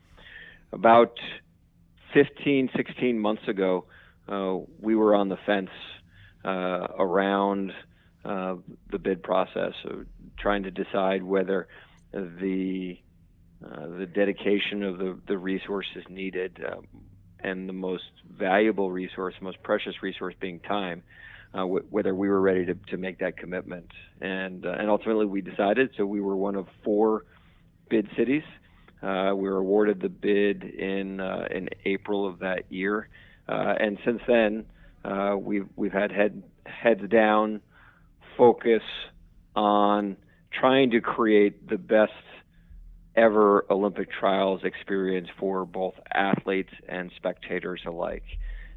[0.72, 1.18] About
[2.14, 3.86] 15, 16 months ago,
[4.28, 5.70] uh, we were on the fence
[6.44, 7.72] uh, around
[8.24, 8.54] uh,
[8.90, 10.06] the bid process, of
[10.38, 11.68] trying to decide whether
[12.12, 12.98] the
[13.64, 16.86] uh, the dedication of the, the resources needed um,
[17.40, 21.02] and the most valuable resource, most precious resource being time,
[21.54, 23.90] uh, w- whether we were ready to, to make that commitment.
[24.20, 27.24] And, uh, and ultimately we decided, so we were one of four
[27.88, 28.44] bid cities.
[29.02, 33.08] Uh, we were awarded the bid in, uh, in April of that year.
[33.48, 34.66] Uh, and since then,
[35.04, 37.60] uh, we've, we've had head, heads down
[38.36, 38.82] focus
[39.56, 40.16] on
[40.52, 42.12] trying to create the best
[43.16, 48.24] ever Olympic trials experience for both athletes and spectators alike.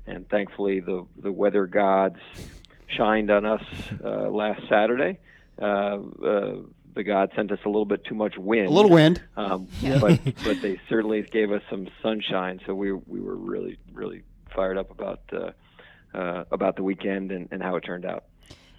[0.06, 2.20] And thankfully, the, the weather gods
[2.95, 3.63] shined on us
[4.03, 5.19] uh, last Saturday.
[5.62, 6.56] Uh, uh,
[6.95, 8.67] the gods sent us a little bit too much wind.
[8.67, 9.21] A little wind.
[9.36, 14.23] Um, but but they certainly gave us some sunshine, so we we were really really
[14.56, 15.51] fired up about uh,
[16.17, 18.25] uh, about the weekend and, and how it turned out.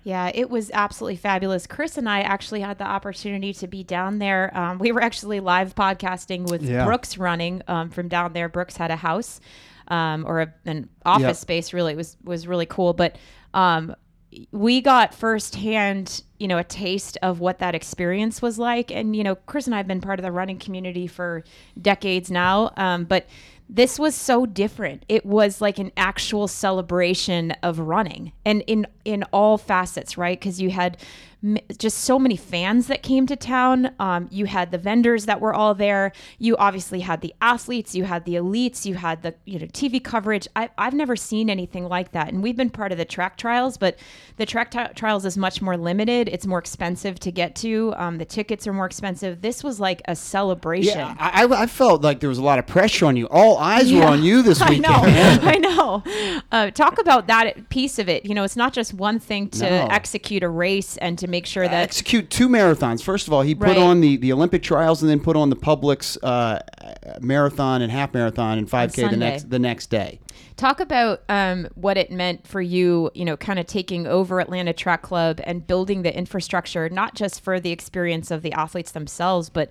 [0.04, 1.66] Yeah, it was absolutely fabulous.
[1.66, 4.54] Chris and I actually had the opportunity to be down there.
[4.56, 6.84] Um, we were actually live podcasting with Yeah.
[6.84, 8.50] Brooks running um, from down there.
[8.50, 9.40] Brooks had a house
[9.88, 11.36] um, or a, an office Yep.
[11.36, 11.72] space.
[11.72, 12.92] Really, it was was really cool.
[12.92, 13.16] But
[13.54, 13.94] um,
[14.50, 18.90] we got firsthand, you know, a taste of what that experience was like.
[18.90, 21.44] And you know, Chris and I have been part of the running community for
[21.80, 22.72] decades now.
[22.76, 23.26] Um, but
[23.68, 25.04] this was so different.
[25.08, 30.38] It was like an actual celebration of running, and in in all facets, right?
[30.38, 30.98] Because you had
[31.78, 33.94] just so many fans that came to town.
[33.98, 36.12] Um, you had the vendors that were all there.
[36.38, 37.94] You obviously had the athletes.
[37.94, 38.84] You had the elites.
[38.86, 40.48] You had the you know TV coverage.
[40.56, 42.28] I, I've never seen anything like that.
[42.32, 43.98] And we've been part of the track trials, but
[44.36, 46.28] the track t- trials is much more limited.
[46.28, 47.92] It's more expensive to get to.
[47.96, 49.42] Um, the tickets are more expensive.
[49.42, 50.98] This was like a celebration.
[50.98, 53.26] Yeah, I, I- felt like there was a lot of pressure on you.
[53.30, 54.86] All eyes were on you this weekend.
[54.86, 55.02] I
[55.36, 55.40] know.
[55.42, 56.42] I know.
[56.52, 58.24] Uh, talk about that piece of it.
[58.24, 59.86] You know, it's not just one thing to No.
[59.90, 63.02] execute a race and to make sure that execute two marathons.
[63.02, 63.76] First of all, he put Right.
[63.76, 66.60] on the, the Olympic trials and then put on the Publix uh,
[67.20, 70.20] marathon and half marathon and 5K the next the next day.
[70.56, 73.10] talk about um, what it meant for you.
[73.14, 77.40] You know, kind of taking over Atlanta Track Club and building the infrastructure, not just
[77.42, 79.70] for the experience of the athletes themselves, but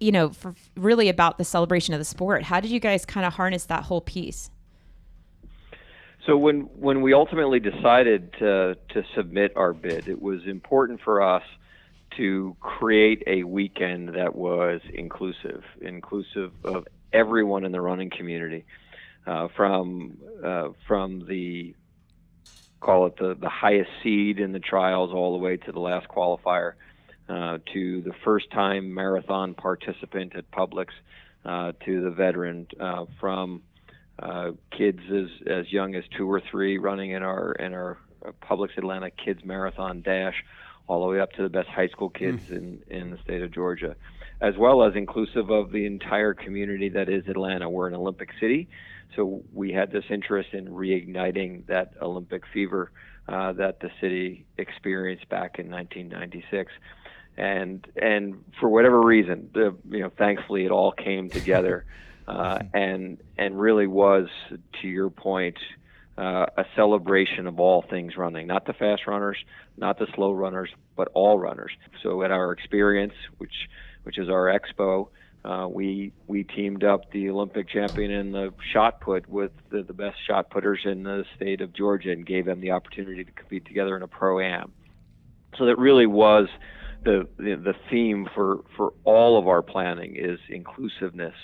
[0.00, 2.42] you know, for really about the celebration of the sport.
[2.42, 4.50] How did you guys kind of harness that whole piece?
[6.30, 11.20] So when when we ultimately decided to to submit our bid, it was important for
[11.20, 11.42] us
[12.18, 18.64] to create a weekend that was inclusive, inclusive of everyone in the running community,
[19.26, 21.74] uh, from uh, from the
[22.78, 26.06] call it the, the highest seed in the trials all the way to the last
[26.06, 26.74] qualifier,
[27.28, 30.90] uh, to the first time marathon participant at Publix,
[31.44, 33.62] uh, to the veteran, uh, from
[34.20, 38.32] uh, kids as, as young as two or three running in our in our uh,
[38.42, 40.44] Publix Atlanta Kids Marathon Dash,
[40.86, 43.52] all the way up to the best high school kids in, in the state of
[43.52, 43.96] Georgia,
[44.40, 47.70] as well as inclusive of the entire community that is Atlanta.
[47.70, 48.68] We're an Olympic city,
[49.16, 52.92] so we had this interest in reigniting that Olympic fever
[53.28, 56.72] uh, that the city experienced back in 1996.
[57.36, 61.86] And and for whatever reason, the you know thankfully it all came together,
[62.30, 64.28] uh, and and really was
[64.80, 65.58] to your point
[66.16, 69.38] uh, a celebration of all things running, not the fast runners,
[69.76, 71.72] not the slow runners, but all runners.
[72.02, 73.68] So at our experience, which
[74.04, 75.08] which is our expo,
[75.44, 79.92] uh, we we teamed up the Olympic champion in the shot put with the, the
[79.92, 83.64] best shot putters in the state of Georgia and gave them the opportunity to compete
[83.64, 84.72] together in a pro am.
[85.58, 86.48] So that really was
[87.02, 91.34] the, the the theme for for all of our planning is inclusiveness,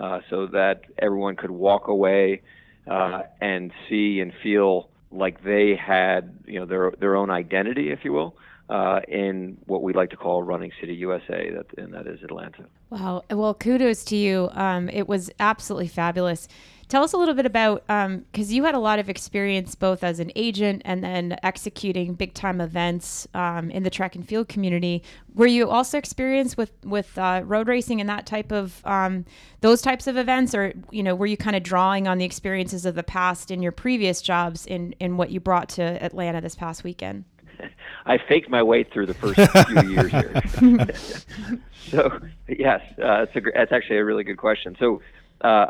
[0.00, 2.42] uh, so that everyone could walk away
[2.88, 8.04] uh, and see and feel like they had you know their their own identity, if
[8.04, 8.36] you will,
[8.68, 12.64] uh, in what we like to call Running City USA, that and that is Atlanta.
[12.88, 13.22] Wow.
[13.30, 14.48] Well, kudos to you.
[14.52, 16.48] Um, it was absolutely fabulous.
[16.90, 20.18] Tell us a little bit about because you had a lot of experience both as
[20.18, 25.04] an agent and then executing big time events um, in the track and field community.
[25.36, 29.24] Were you also experienced with with uh, road racing and that type of um,
[29.60, 32.84] those types of events, or you know, were you kind of drawing on the experiences
[32.84, 36.56] of the past in your previous jobs in in what you brought to Atlanta this
[36.56, 37.24] past weekend?
[38.06, 40.42] I faked my way through the first few years here.
[41.88, 44.76] so yes, uh, it's a, actually a really good question.
[44.80, 45.02] So
[45.42, 45.66] uh,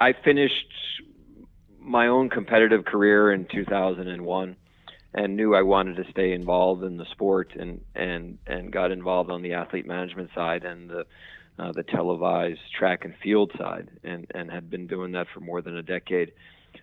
[0.00, 0.66] I finished
[1.78, 4.56] my own competitive career in 2001
[5.12, 9.30] and knew I wanted to stay involved in the sport and and and got involved
[9.30, 11.04] on the athlete management side and the
[11.58, 15.60] uh, the televised track and field side and and had been doing that for more
[15.60, 16.32] than a decade.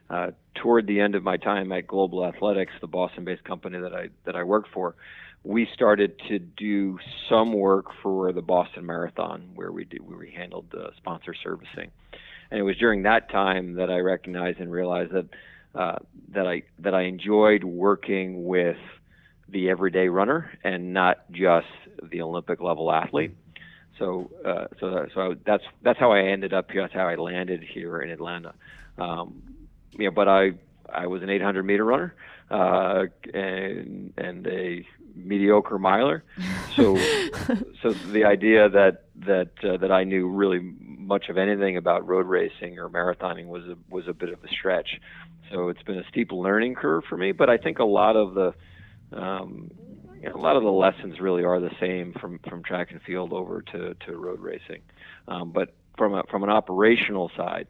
[0.09, 4.09] Uh, toward the end of my time at Global Athletics, the Boston-based company that I
[4.25, 4.95] that I worked for,
[5.43, 6.99] we started to do
[7.29, 11.91] some work for the Boston Marathon, where we did where we handled uh, sponsor servicing,
[12.51, 15.27] and it was during that time that I recognized and realized that
[15.75, 15.99] uh,
[16.33, 18.77] that I that I enjoyed working with
[19.49, 21.67] the everyday runner and not just
[22.11, 23.35] the Olympic level athlete.
[23.99, 26.81] So uh, so so that's that's how I ended up here.
[26.81, 28.53] That's how I landed here in Atlanta.
[28.97, 29.41] Um,
[29.91, 30.51] you know, but I
[30.91, 32.15] I was an 800 meter runner
[32.49, 34.85] uh, and and a
[35.25, 36.23] mediocre miler.
[36.75, 36.97] So
[37.81, 42.27] so the idea that that uh, that I knew really much of anything about road
[42.27, 44.99] racing or marathoning was a was a bit of a stretch.
[45.51, 47.31] So it's been a steep learning curve for me.
[47.31, 48.53] But I think a lot of the
[49.17, 49.71] um,
[50.21, 53.01] you know, a lot of the lessons really are the same from, from track and
[53.01, 54.81] field over to, to road racing.
[55.27, 57.67] Um, but from a, from an operational side,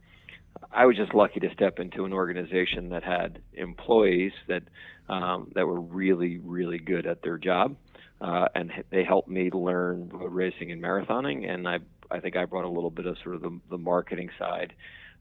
[0.72, 4.64] I was just lucky to step into an organization that had employees that
[5.10, 7.76] um, that were really really good at their job,
[8.22, 11.50] uh, and they helped me learn road racing and marathoning.
[11.50, 11.80] And I
[12.12, 14.74] I think I brought a little bit of sort of the, the marketing side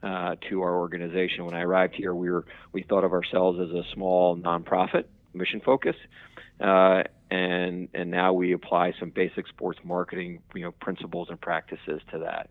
[0.03, 1.45] uh, to our organization.
[1.45, 5.61] When I arrived here, we were we thought of ourselves as a small nonprofit, mission
[5.61, 5.97] focus,
[6.61, 12.01] uh, and and now we apply some basic sports marketing you know principles and practices
[12.11, 12.51] to that.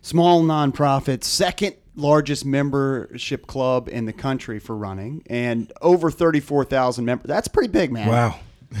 [0.00, 7.04] Small nonprofit, second largest membership club in the country for running, and over thirty-four thousand
[7.04, 7.26] members.
[7.28, 8.08] That's pretty big, man.
[8.08, 8.38] Wow.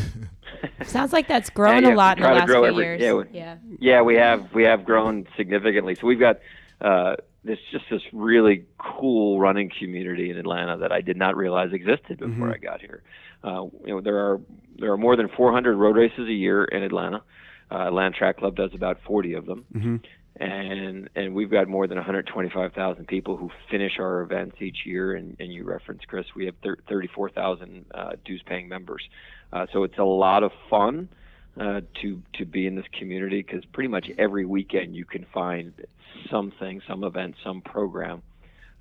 [0.84, 3.00] Sounds like that's grown Yeah, yeah, a lot in the last few every- years.
[3.00, 3.56] yeah, we- yeah.
[3.80, 5.94] Yeah, we have we have grown significantly.
[5.94, 6.38] So we've got
[6.80, 11.72] uh, this just this really cool running community in Atlanta that I did not realize
[11.72, 13.02] existed before I got here.
[13.42, 14.40] Uh, you know, there are
[14.78, 17.22] there are more than 400 road races a year in Atlanta.
[17.70, 20.00] Uh, Atlanta Track Club does about 40 of them,
[20.36, 25.14] and and we've got more than 125,000 people who finish our events each year.
[25.14, 29.08] And, and you referenced Chris, we have thir- 34,000 uh, dues-paying members.
[29.52, 31.08] Uh, so it's a lot of fun
[31.58, 35.72] uh, to to be in this community because pretty much every weekend you can find
[36.30, 38.22] something, some event, some program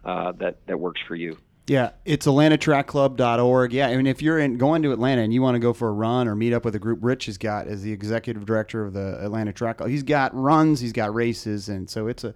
[0.04, 1.38] uh, that that works for you.
[1.66, 3.72] Yeah, it's atlantatrackclub.org.
[3.72, 5.88] Yeah, I mean, if you're in going to Atlanta and you want to go for
[5.88, 8.84] a run or meet up with a group, Rich has got as the executive director
[8.84, 9.90] of the Atlanta Track Club.
[9.90, 12.34] He's got runs, he's got races, and so it's a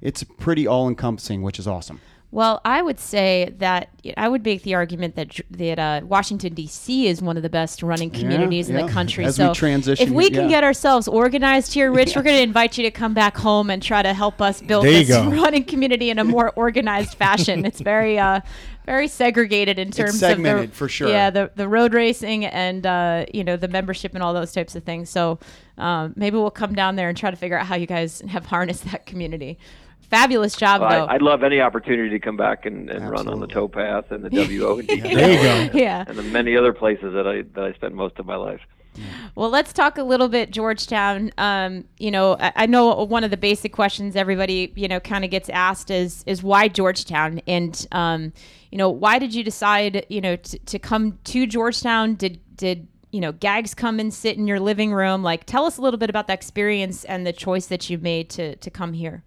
[0.00, 2.00] it's pretty all encompassing, which is awesome.
[2.32, 7.06] Well, I would say that I would make the argument that that uh, Washington D.C.
[7.06, 8.86] is one of the best running communities in yeah.
[8.86, 9.26] the country.
[9.26, 10.48] As we so transition if we can yeah.
[10.48, 13.82] get ourselves organized here, Rich, we're going to invite you to come back home and
[13.82, 17.66] try to help us build There this running community in a more organized fashion.
[17.66, 18.40] It's very uh,
[18.86, 21.10] very segregated in terms of segmented, the, for sure.
[21.10, 24.74] Yeah, the the road racing and uh, you know the membership and all those types
[24.74, 25.10] of things.
[25.10, 25.38] So
[25.76, 28.46] um, maybe we'll come down there and try to figure out how you guys have
[28.46, 29.58] harnessed that community.
[30.12, 31.04] Fabulous job, Well, though.
[31.06, 34.22] I, I'd love any opportunity to come back and, and run on the towpath and
[34.22, 34.28] the
[34.60, 35.78] WO and DT There you go.
[35.78, 36.04] yeah.
[36.06, 38.60] and the many other places that I that I spent most of my life.
[39.34, 41.30] Well, let's talk a little bit Georgetown.
[41.38, 45.24] Um, you know, I, I know one of the basic questions everybody you know kind
[45.24, 48.34] of gets asked is is why Georgetown, and um,
[48.70, 52.16] you know, why did you decide you know to, to come to Georgetown?
[52.16, 55.22] Did did you know Gags come and sit in your living room?
[55.22, 58.28] Like, tell us a little bit about that experience and the choice that you made
[58.30, 59.24] to to come here.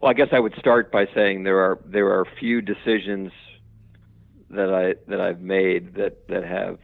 [0.00, 3.32] Well, I guess I would start by saying there are there are few decisions
[4.48, 6.78] that I that I've made that that have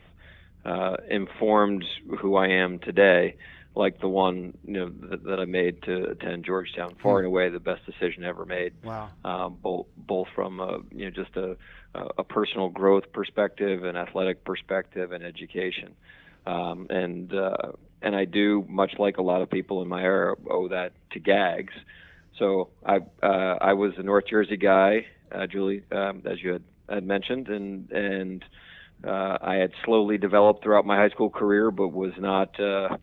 [0.64, 1.84] uh, informed
[2.20, 3.36] who I am today,
[3.74, 6.94] like the one you know that, that I made to attend Georgetown.
[7.02, 8.74] Far and away the best decision ever made.
[8.84, 9.08] Wow.
[9.24, 11.56] Um, both both from a, you know just a
[12.18, 15.94] a personal growth perspective, an athletic perspective, and education.
[16.46, 20.36] Um, and uh, and I do much like a lot of people in my era
[20.50, 21.72] owe that to Gags.
[22.38, 26.62] So I uh, I was a North Jersey guy, uh, Julie, um, as you had,
[26.88, 28.44] had mentioned, and and
[29.04, 32.96] uh, I had slowly developed throughout my high school career, but was not uh,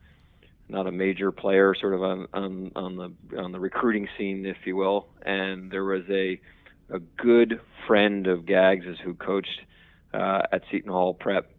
[0.70, 4.58] not a major player, sort of on, on on the on the recruiting scene, if
[4.66, 5.08] you will.
[5.24, 6.40] And there was a
[6.90, 9.62] a good friend of Gags's who coached
[10.14, 11.52] uh, at Seton Hall Prep,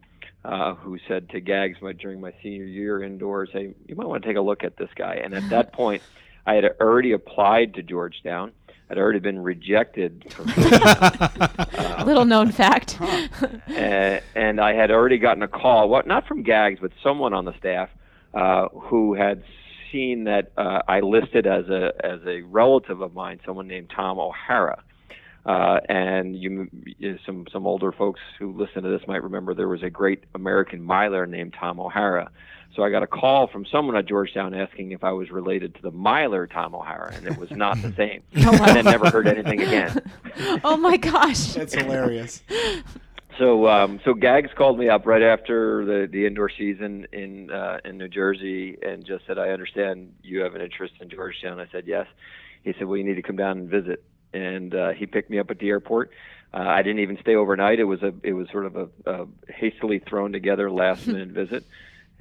[0.43, 4.23] uh, who said to Gags my, during my senior year indoors, "Hey, you might want
[4.23, 6.01] to take a look at this guy." And at that point,
[6.45, 8.51] I had already applied to Georgetown.
[8.89, 10.45] I'd already been rejected from
[12.05, 12.99] Little known fact.
[13.01, 17.45] uh, and I had already gotten a call, what not from Gags, but someone on
[17.45, 17.89] the staff
[18.35, 19.43] uh, who had
[19.91, 24.19] seen that uh, I listed as a as a relative of mine, someone named Tom
[24.19, 24.83] O'Hara.
[25.45, 29.67] Uh, and you, you- some some older folks who listen to this might remember there
[29.67, 32.29] was a great American miler named Tom O'Hara.
[32.75, 35.81] So I got a call from someone at Georgetown asking if I was related to
[35.81, 38.21] the miler Tom O'Hara, and it was not the same.
[38.33, 40.01] and then never heard anything again.
[40.63, 41.53] oh my gosh.
[41.53, 42.43] That's hilarious.
[43.37, 47.79] So, um, so Gags called me up right after the, the indoor season in uh,
[47.85, 51.67] in New Jersey and just said, "I understand you have an interest in Georgetown." I
[51.71, 52.07] said, "Yes."
[52.63, 54.03] He said, "Well, you need to come down and visit."
[54.35, 56.11] And uh, he picked me up at the airport.
[56.53, 57.79] Uh, I didn't even stay overnight.
[57.79, 61.65] It was a it was sort of a, a hastily thrown together last minute visit.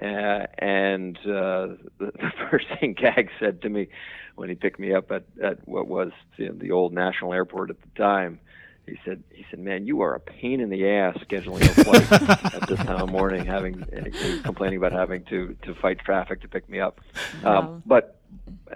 [0.00, 3.88] Uh, and uh, the, the first thing Gags said to me
[4.34, 7.70] when he picked me up at, at what was you know, the old national airport
[7.70, 8.40] at the time,
[8.86, 12.54] he said, "He said, man, you are a pain in the ass scheduling a flight
[12.54, 16.48] at this time of morning, having uh, complaining about having to to fight traffic to
[16.48, 17.00] pick me up."
[17.42, 17.58] Wow.
[17.58, 18.20] Um, but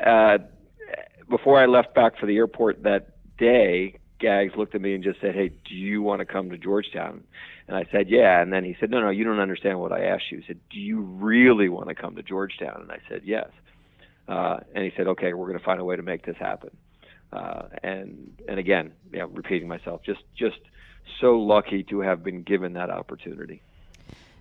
[0.00, 0.38] uh,
[1.28, 5.20] before I left back for the airport that day, Gags looked at me and just
[5.20, 7.24] said, "Hey, do you want to come to Georgetown?"
[7.66, 10.04] And I said, "Yeah." And then he said, "No, no, you don't understand what I
[10.06, 13.22] asked you." He said, "Do you really want to come to Georgetown?" And I said,
[13.24, 13.48] "Yes."
[14.26, 16.70] Uh, and he said, "Okay, we're going to find a way to make this happen."
[17.32, 20.58] Uh, and and again, yeah, repeating myself, just just
[21.20, 23.62] so lucky to have been given that opportunity.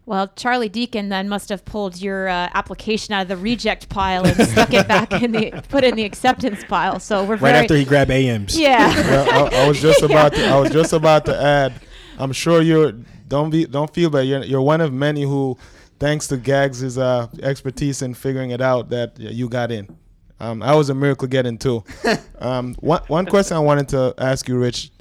[0.07, 4.25] Well, Charlie Deacon then must have pulled your uh, application out of the reject pile
[4.25, 7.01] and stuck it back in the put in the acceptance pile.
[7.01, 8.57] So we're Right very after he grabbed AMs.
[8.57, 8.87] yeah.
[8.95, 11.73] Well, I, I was just about to, I was just about to add.
[12.17, 12.93] I'm sure you're
[13.27, 14.21] don't be don't feel bad.
[14.21, 15.57] You're you're one of many who,
[15.99, 19.93] thanks to Gags' uh, expertise in figuring it out, that you got in.
[20.39, 21.83] Um, I was a miracle getting too.
[22.39, 24.91] um, one one question I wanted to ask you, Rich.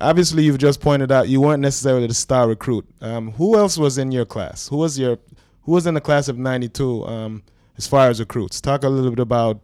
[0.00, 2.86] Obviously, you've just pointed out you weren't necessarily the star recruit.
[3.00, 4.68] Um, who else was in your class?
[4.68, 5.18] Who was your
[5.62, 7.42] who was in the class of '92 um,
[7.76, 8.60] as far as recruits.
[8.60, 9.60] Talk a little bit about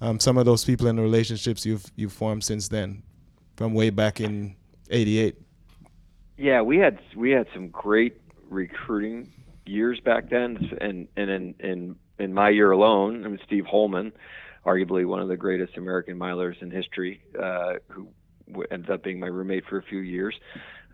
[0.00, 3.02] um, some of those people and the relationships you've you've formed since then,
[3.56, 4.56] from way back in
[4.90, 5.36] '88.
[6.36, 9.28] Yeah, we had we had some great recruiting
[9.66, 14.12] years back then, and and in in in my year alone, I mean Steve Holman,
[14.64, 18.08] arguably one of the greatest American milers in history, uh, who
[18.70, 20.34] ended up being my roommate for a few years.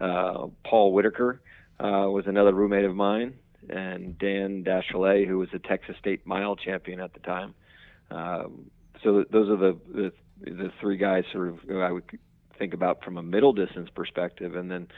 [0.01, 1.41] Uh, Paul Whitaker
[1.81, 3.35] uh, was another roommate of mine,
[3.69, 7.55] and Dan Dachelet, who was a Texas State mile champion at the time.
[8.11, 8.71] Um,
[9.03, 12.05] so those are the, the the three guys sort of I would
[12.59, 14.89] think about from a middle distance perspective, and then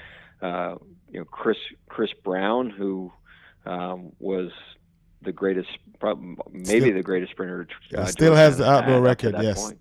[0.43, 0.77] uh,
[1.11, 3.13] you know Chris Chris Brown, who
[3.65, 4.51] um, was
[5.23, 5.69] the greatest,
[6.53, 7.67] maybe still, the greatest sprinter.
[7.95, 9.63] Uh, still has the outdoor record, yes.
[9.63, 9.79] Point.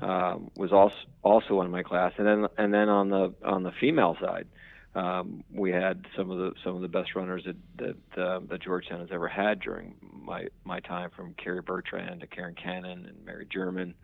[0.00, 3.72] Um, was also also in my class, and then and then on the on the
[3.80, 4.46] female side,
[4.94, 8.62] um, we had some of the some of the best runners that that, uh, that
[8.62, 13.24] Georgetown has ever had during my my time, from Kerry Bertrand to Karen Cannon and
[13.24, 13.94] Mary German,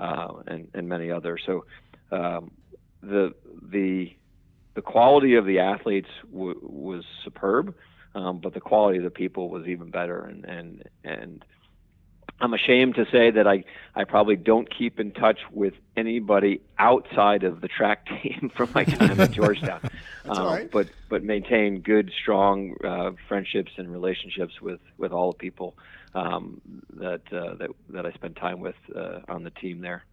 [0.00, 1.42] uh, and and many others.
[1.46, 1.64] So
[2.10, 2.50] um,
[3.02, 4.14] the the
[4.74, 7.74] the quality of the athletes w- was superb,
[8.14, 11.44] um, but the quality of the people was even better, and and and
[12.40, 13.64] I'm ashamed to say that I,
[13.94, 18.84] I probably don't keep in touch with anybody outside of the track team from my
[18.84, 19.80] time at Georgetown.
[20.28, 20.70] um, right.
[20.70, 25.76] But but maintain good, strong uh, friendships and relationships with, with all the people
[26.14, 26.60] um,
[26.94, 30.04] that, uh, that that I spend time with uh, on the team there.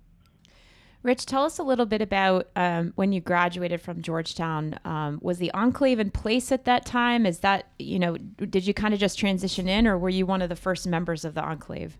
[1.03, 4.77] Rich, tell us a little bit about um, when you graduated from Georgetown.
[4.83, 7.25] Um, was the enclave in place at that time?
[7.25, 10.41] Is that you know, did you kind of just transition in, or were you one
[10.41, 11.97] of the first members of the enclave?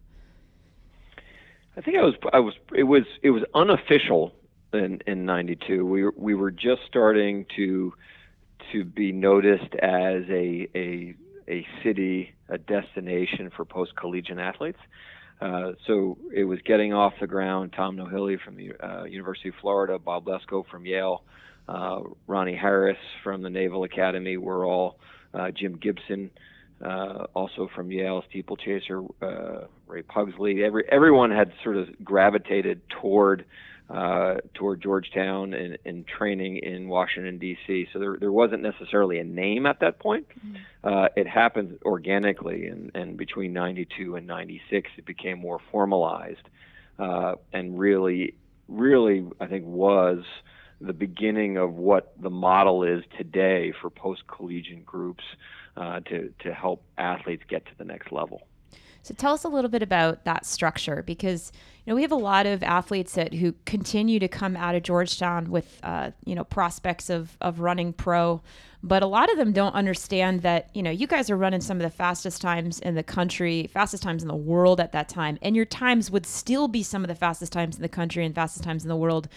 [1.78, 4.34] I think I was I was it was it was unofficial
[4.74, 7.94] in in 92 we were, we were just starting to
[8.72, 11.16] to be noticed as a a
[11.48, 14.80] a city a destination for post collegiate athletes.
[15.40, 17.72] Uh, so it was getting off the ground.
[17.76, 21.24] Tom Nohilly from the uh, University of Florida Bob Lesko from Yale
[21.68, 25.00] uh, Ronnie Harris from the Naval Academy were all
[25.34, 26.32] uh, Jim Gibson
[26.84, 30.64] uh, also from Yale, steeplechaser uh, Ray Pugsley.
[30.64, 33.46] Every everyone had sort of gravitated toward
[33.90, 37.88] uh, toward Georgetown and, and training in Washington D.C.
[37.94, 40.28] So there there wasn't necessarily a name at that point.
[40.30, 40.56] Mm-hmm.
[40.84, 46.48] Uh, it happened organically, and, and between '92 and '96, it became more formalized,
[47.00, 48.36] uh, and really,
[48.68, 50.24] really, I think was
[50.80, 55.24] the beginning of what the model is today for post collegiate groups
[55.78, 58.42] uh, to to help athletes get to the next level.
[59.04, 61.52] So tell us a little bit about that structure because
[61.92, 65.50] know we have a lot of athletes that who continue to come out of Georgetown
[65.50, 68.42] with uh, you know prospects of of running pro,
[68.84, 71.78] but a lot of them don't understand that you know you guys are running some
[71.78, 75.38] of the fastest times in the country, fastest times in the world at that time,
[75.42, 78.36] and your times would still be some of the fastest times in the country and
[78.36, 79.28] fastest times in the world,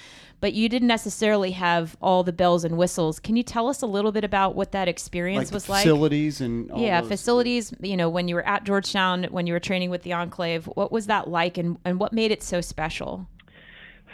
[0.40, 3.18] but you didn't necessarily have all the bells and whistles.
[3.18, 5.82] Can you tell us a little bit about what that experience like was facilities like?
[5.84, 7.72] Facilities and yeah, facilities.
[7.80, 10.92] You know, when you were at Georgetown, when you were training with the Enclave, what
[10.92, 13.26] was that like, and and what made it so special?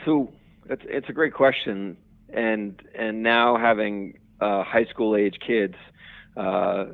[0.05, 0.33] So
[0.69, 1.97] it's it's a great question,
[2.29, 5.75] and and now having uh, high school age kids.
[6.37, 6.87] Uh,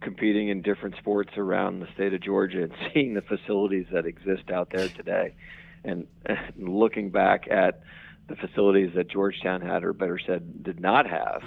[0.00, 4.50] competing in different sports around the state of Georgia and seeing the facilities that exist
[4.52, 5.34] out there today
[5.82, 7.80] and, and looking back at
[8.28, 11.42] the facilities that Georgetown had, or better said, did not have.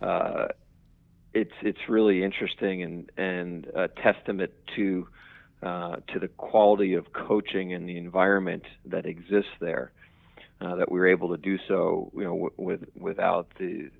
[0.00, 0.48] Uh,
[1.32, 5.06] it's it's really interesting and and a testament to
[5.62, 9.92] uh, to the quality of coaching and the environment that exists there.
[10.58, 13.90] Uh, that we were able to do so, you know, w- with without the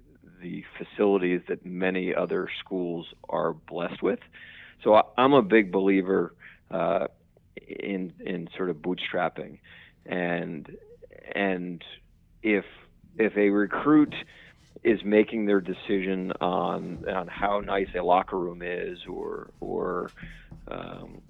[0.41, 4.21] the facilities that many other schools are blessed with.
[4.83, 6.35] So I, I'm a big believer
[6.71, 7.09] uh,
[7.57, 9.59] in in sort of bootstrapping,
[10.07, 10.77] and
[11.35, 11.85] and
[12.43, 12.65] if
[13.19, 14.15] if a recruit
[14.83, 20.11] is making their decision on on how nice a locker room is, or or
[20.69, 21.21] um,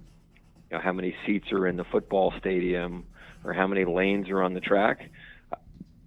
[0.71, 3.05] you know, how many seats are in the football stadium,
[3.45, 5.11] or how many lanes are on the track,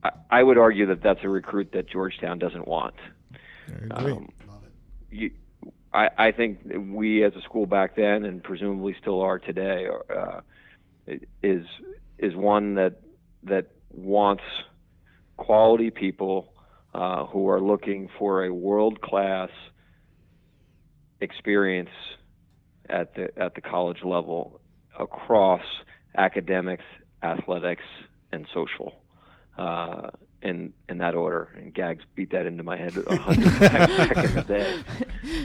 [0.03, 2.95] I, I would argue that that's a recruit that Georgetown doesn't want.
[3.69, 4.11] I agree.
[4.11, 4.29] Um,
[5.11, 5.31] you,
[5.93, 6.59] I, I think
[6.91, 10.41] we as a school back then, and presumably still are today, uh,
[11.41, 11.65] is
[12.17, 13.01] is one that
[13.43, 14.43] that wants
[15.37, 16.53] quality people
[16.93, 19.49] uh, who are looking for a world class
[21.21, 21.89] experience
[22.89, 24.59] at the at the college level
[24.97, 25.63] across
[26.17, 26.85] academics,
[27.23, 27.83] athletics,
[28.31, 29.01] and social.
[29.57, 30.09] Uh,
[30.41, 34.25] in in that order, and Gags beat that into my head a hundred times back
[34.25, 34.79] in the day.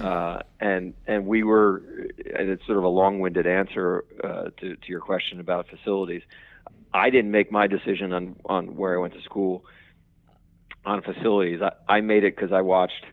[0.01, 4.88] Uh, and and we were and it's sort of a long-winded answer uh, to to
[4.88, 6.22] your question about facilities.
[6.92, 9.64] I didn't make my decision on on where I went to school
[10.84, 11.61] on facilities.
[11.61, 13.05] I, I made it because I watched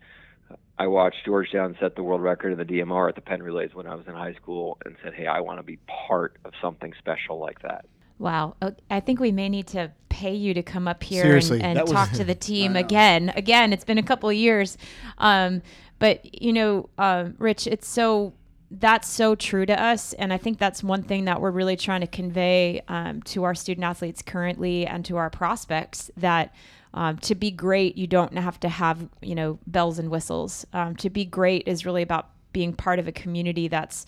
[0.81, 3.85] I watched Georgetown set the world record in the DMR at the Penn Relays when
[3.85, 5.77] I was in high school, and said, "Hey, I want to be
[6.07, 7.85] part of something special like that."
[8.17, 8.55] Wow.
[8.63, 11.65] Uh, I think we may need to pay you to come up here Seriously, and,
[11.67, 13.31] and that was- talk to the team again.
[13.35, 14.75] Again, it's been a couple of years.
[15.19, 15.61] Um,
[15.99, 18.33] but, you know, um, Rich, it's so,
[18.71, 20.13] that's so true to us.
[20.13, 23.53] And I think that's one thing that we're really trying to convey um, to our
[23.53, 26.53] student athletes currently and to our prospects that.
[26.93, 30.65] Um, to be great, you don't have to have you know bells and whistles.
[30.73, 34.05] Um, to be great is really about being part of a community that's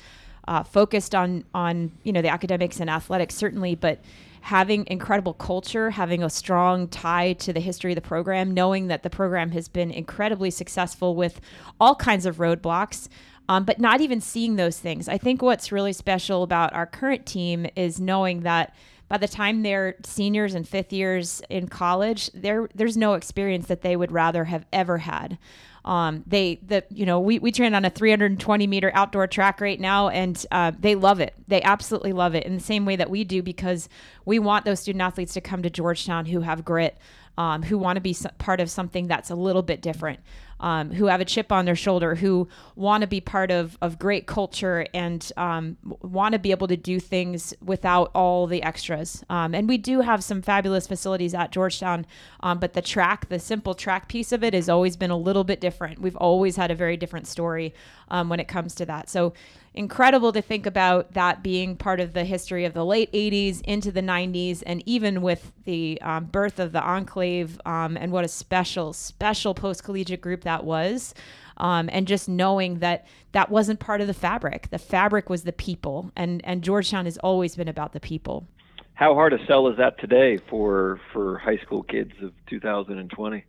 [0.47, 3.99] uh, focused on on you know the academics and athletics certainly, but
[4.41, 9.01] having incredible culture, having a strong tie to the history of the program, knowing that
[9.01, 11.39] the program has been incredibly successful with
[11.79, 13.07] all kinds of roadblocks.
[13.49, 15.09] Um, but not even seeing those things.
[15.09, 18.73] I think what's really special about our current team is knowing that
[19.13, 23.83] by the time they're seniors and fifth years in college, there there's no experience that
[23.83, 25.37] they would rather have ever had.
[25.85, 29.79] Um, they the you know we, we train on a 320 meter outdoor track right
[29.79, 33.09] now and uh, they love it they absolutely love it in the same way that
[33.11, 33.87] we do because
[34.25, 36.97] we want those student athletes to come to georgetown who have grit
[37.37, 40.19] um, who want to be part of something that's a little bit different
[40.63, 43.99] um, who have a chip on their shoulder who want to be part of, of
[43.99, 49.25] great culture and um, want to be able to do things without all the extras.
[49.29, 52.05] Um, and we do have some fabulous facilities at georgetown
[52.39, 55.43] um, but the track the simple track piece of it has always been a little
[55.43, 55.99] bit different.
[55.99, 57.73] We've always had a very different story
[58.09, 59.09] um, when it comes to that.
[59.09, 59.33] So
[59.73, 63.91] incredible to think about that being part of the history of the late 80s into
[63.91, 68.27] the 90s and even with the um, birth of the enclave um, and what a
[68.27, 71.13] special special post-collegiate group that was
[71.57, 75.53] um, and just knowing that that wasn't part of the fabric the fabric was the
[75.53, 78.47] people and and georgetown has always been about the people
[78.93, 83.43] How hard a sell is that today for for high school kids of 2020?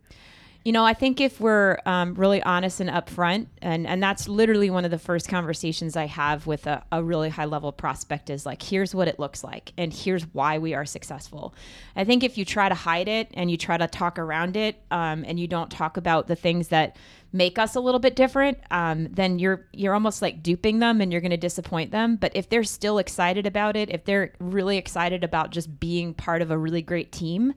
[0.65, 4.71] You know, I think if we're um, really honest and upfront, and, and that's literally
[4.71, 8.47] one of the first conversations I have with a, a really high level prospect is
[8.47, 11.53] like, here's what it looks like, and here's why we are successful.
[11.95, 14.81] I think if you try to hide it and you try to talk around it,
[14.89, 16.97] um, and you don't talk about the things that
[17.31, 21.11] make us a little bit different, um, then you're you're almost like duping them, and
[21.11, 22.15] you're going to disappoint them.
[22.15, 26.41] But if they're still excited about it, if they're really excited about just being part
[26.41, 27.53] of a really great team,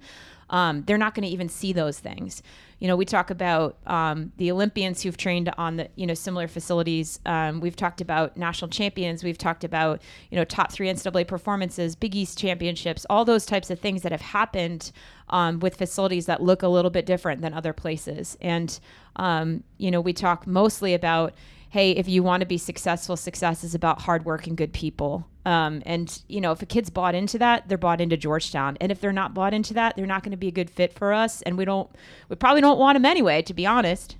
[0.51, 2.42] um, they're not going to even see those things.
[2.78, 6.46] You know, we talk about um, the Olympians who've trained on the you know similar
[6.46, 7.18] facilities.
[7.26, 9.24] Um, we've talked about national champions.
[9.24, 13.70] We've talked about you know top three NCAA performances, Big East championships, all those types
[13.70, 14.92] of things that have happened
[15.30, 18.36] um, with facilities that look a little bit different than other places.
[18.40, 18.78] And
[19.16, 21.34] um, you know, we talk mostly about
[21.70, 25.26] hey, if you want to be successful, success is about hard work and good people.
[25.44, 28.76] Um, and you know, if a kid's bought into that, they're bought into Georgetown.
[28.80, 30.92] And if they're not bought into that, they're not going to be a good fit
[30.92, 31.42] for us.
[31.42, 31.90] And we don't,
[32.28, 34.16] we probably don't want them anyway, to be honest.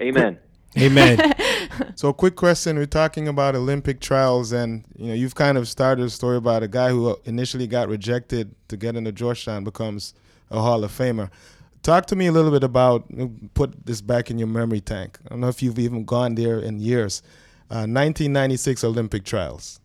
[0.00, 0.38] Amen.
[0.78, 1.34] Amen.
[1.94, 6.04] So, quick question: We're talking about Olympic trials, and you know, you've kind of started
[6.04, 10.12] a story about a guy who initially got rejected to get into Georgetown becomes
[10.50, 11.30] a Hall of Famer.
[11.86, 13.04] Talk to me a little bit about.
[13.54, 15.20] Put this back in your memory tank.
[15.24, 17.22] I don't know if you've even gone there in years.
[17.70, 19.78] Uh, 1996 Olympic trials.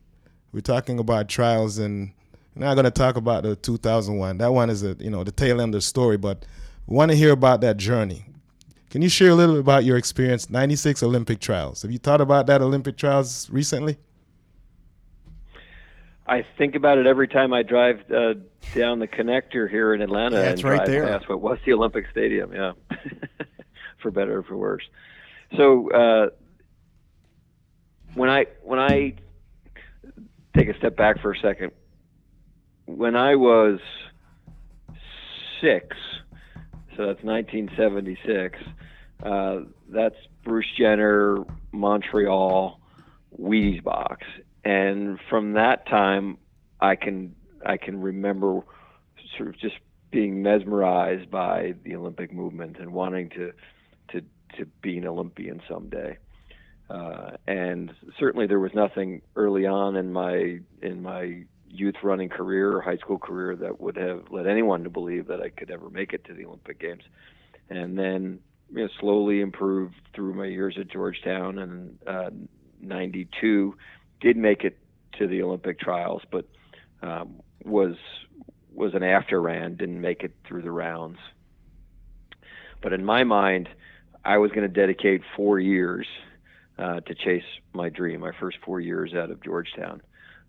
[0.52, 2.12] We're talking about trials, and
[2.56, 4.40] we're not going to talk about the 2001.
[4.40, 6.44] That one is a you know the tail end of the story, but
[6.88, 8.26] want to hear about that journey.
[8.90, 11.84] Can you share a little bit about your experience, 96 Olympic trials?
[11.84, 14.00] Have you thought about that Olympic trials recently?
[16.28, 18.36] I think about it every time I drive uh,
[18.76, 21.06] down the connector here in Atlanta Yeah, it's right there.
[21.06, 22.54] past what was the Olympic Stadium.
[22.54, 22.74] Yeah,
[24.02, 24.84] for better or for worse.
[25.58, 26.30] So uh,
[28.14, 29.16] when I when I
[30.56, 31.72] take a step back for a second,
[32.86, 33.80] when I was
[35.60, 35.98] six,
[36.96, 38.60] so that's 1976.
[39.24, 42.80] Uh, that's Bruce Jenner, Montreal,
[43.40, 44.26] Wheaties box,
[44.64, 46.38] and from that time,
[46.80, 47.36] I can
[47.66, 48.62] I can remember
[49.38, 49.76] sort of just
[50.12, 53.54] being mesmerized by the Olympic movement and wanting to
[54.12, 54.22] to
[54.58, 56.18] to be an Olympian someday.
[56.90, 62.76] Uh, and certainly there was nothing early on in my in my youth running career
[62.76, 65.90] or high school career that would have led anyone to believe that I could ever
[65.90, 67.04] make it to the Olympic Games.
[67.70, 68.40] And then
[68.74, 72.30] you know, slowly improved through my years at Georgetown and uh,
[72.82, 73.76] 92
[74.22, 74.78] did make it
[75.18, 76.46] to the Olympic trials, but
[77.02, 77.96] um, was
[78.74, 81.18] was an after ran, didn't make it through the rounds.
[82.82, 83.68] But in my mind,
[84.24, 86.08] I was going to dedicate four years
[86.80, 87.44] uh, to chase
[87.74, 88.22] my dream.
[88.22, 90.02] My first four years out of Georgetown.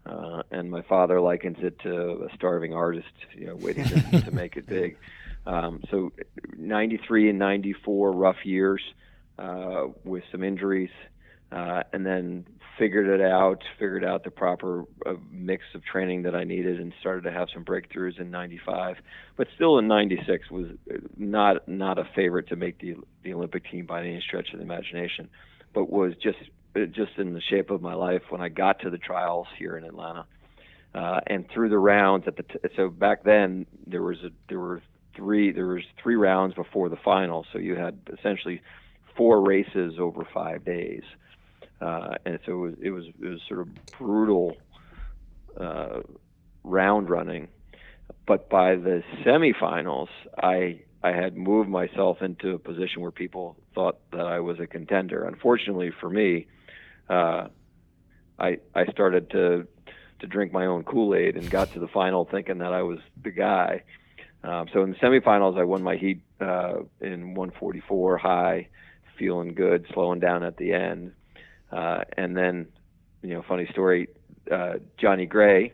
[0.05, 4.31] Uh, and my father likens it to a starving artist, you know, waiting to, to
[4.33, 4.97] make it big.
[5.47, 6.13] Um, so,
[6.57, 8.83] 93 and 94 rough years
[9.39, 10.91] uh, with some injuries,
[11.53, 12.47] uh, and then
[12.83, 16.93] figured it out, figured out the proper uh, mix of training that I needed, and
[17.01, 18.97] started to have some breakthroughs in '95.
[19.37, 20.67] But still, in '96 was
[21.17, 24.65] not not a favorite to make the the Olympic team by any stretch of the
[24.65, 25.29] imagination,
[25.73, 26.39] but was just
[26.91, 29.85] just in the shape of my life when I got to the trials here in
[29.85, 30.27] Atlanta.
[30.93, 34.59] Uh, and through the rounds at the t- so back then there was a there
[34.59, 34.83] were
[35.15, 38.61] three there was three rounds before the final so you had essentially
[39.17, 41.03] four races over five days
[41.83, 43.69] uh, and so it was, it was it was sort of
[43.99, 44.57] brutal
[45.59, 46.01] uh,
[46.63, 47.49] round running.
[48.27, 50.09] But by the semifinals
[50.41, 54.67] I I had moved myself into a position where people thought that I was a
[54.67, 55.25] contender.
[55.25, 56.47] Unfortunately for me
[57.09, 57.49] uh,
[58.39, 59.67] I I started to
[60.21, 63.01] to drink my own Kool Aid and got to the final thinking that I was
[63.21, 63.83] the guy.
[64.45, 68.69] Um, so in the semifinals, I won my heat uh, in 144 high,
[69.19, 71.13] feeling good, slowing down at the end,
[71.73, 72.69] uh, and then
[73.23, 74.09] you know, funny story,
[74.51, 75.73] uh, Johnny Gray,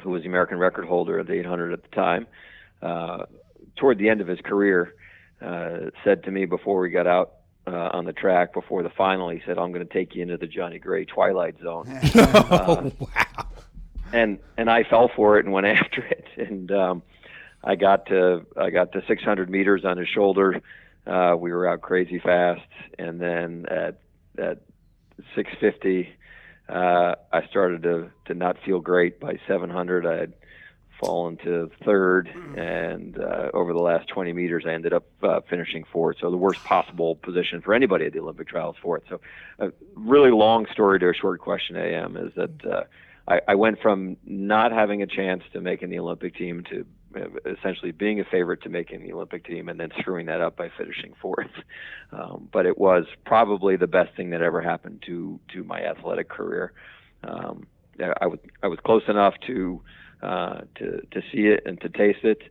[0.00, 2.26] who was the American record holder at the 800 at the time,
[2.80, 3.24] uh,
[3.76, 4.94] toward the end of his career,
[5.40, 7.34] uh, said to me before we got out
[7.66, 9.28] uh, on the track before the final.
[9.28, 13.46] He said, "I'm going to take you into the Johnny Gray Twilight Zone." uh, wow.
[14.12, 17.02] And and I fell for it and went after it, and um,
[17.62, 20.60] I got to I got to 600 meters on his shoulder.
[21.06, 22.62] Uh, we were out crazy fast,
[22.98, 23.98] and then at
[24.38, 24.62] at
[25.34, 26.08] 650,
[26.68, 29.20] uh, I started to to not feel great.
[29.20, 30.32] By 700, I had
[31.02, 35.84] fallen to third, and uh, over the last 20 meters, I ended up uh, finishing
[35.92, 36.16] fourth.
[36.20, 39.02] So the worst possible position for anybody at the Olympic trials, fourth.
[39.08, 39.20] So
[39.58, 41.76] a really long story to a short question.
[41.76, 42.84] Am is that uh,
[43.26, 46.84] I, I went from not having a chance to making the Olympic team to uh,
[47.46, 50.70] essentially being a favorite to making the Olympic team and then screwing that up by
[50.76, 51.50] finishing fourth.
[52.12, 56.28] Um, but it was probably the best thing that ever happened to to my athletic
[56.28, 56.72] career.
[57.24, 57.66] Um,
[58.20, 59.80] I was I was close enough to
[60.22, 62.42] uh, to to see it and to taste it,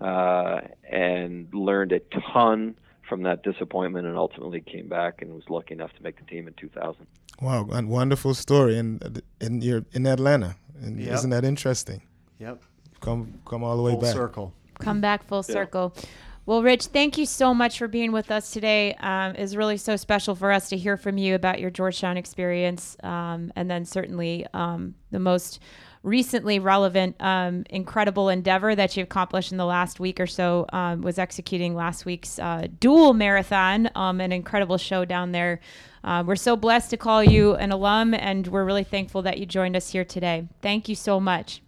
[0.00, 0.60] uh,
[0.90, 2.00] and learned a
[2.32, 2.76] ton
[3.08, 6.46] from that disappointment, and ultimately came back and was lucky enough to make the team
[6.46, 7.06] in 2000.
[7.42, 11.14] Wow, a wonderful story, and in you're in Atlanta, and Yep.
[11.14, 12.02] isn't that interesting?
[12.38, 12.62] Yep.
[13.00, 14.12] Come come all the way Full back.
[14.12, 14.54] circle.
[14.78, 15.94] Come back full circle.
[16.46, 18.94] Well, Rich, thank you so much for being with us today.
[18.94, 22.96] Um, it's really so special for us to hear from you about your Georgetown experience,
[23.02, 25.60] um, and then certainly um, the most
[26.02, 31.02] recently relevant, um, incredible endeavor that you accomplished in the last week or so um,
[31.02, 35.60] was executing last week's uh, dual marathon, um, an incredible show down there.
[36.02, 39.44] Uh, we're so blessed to call you an alum, and we're really thankful that you
[39.44, 40.48] joined us here today.
[40.62, 41.60] Thank you so much.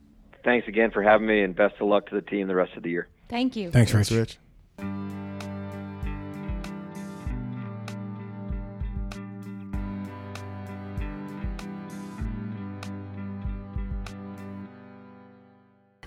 [0.45, 2.83] Thanks again for having me, and best of luck to the team the rest of
[2.83, 3.09] the year.
[3.29, 3.71] Thank you.
[3.71, 4.09] Thanks, Rich.
[4.09, 4.39] Thanks,
[4.79, 5.22] Rich.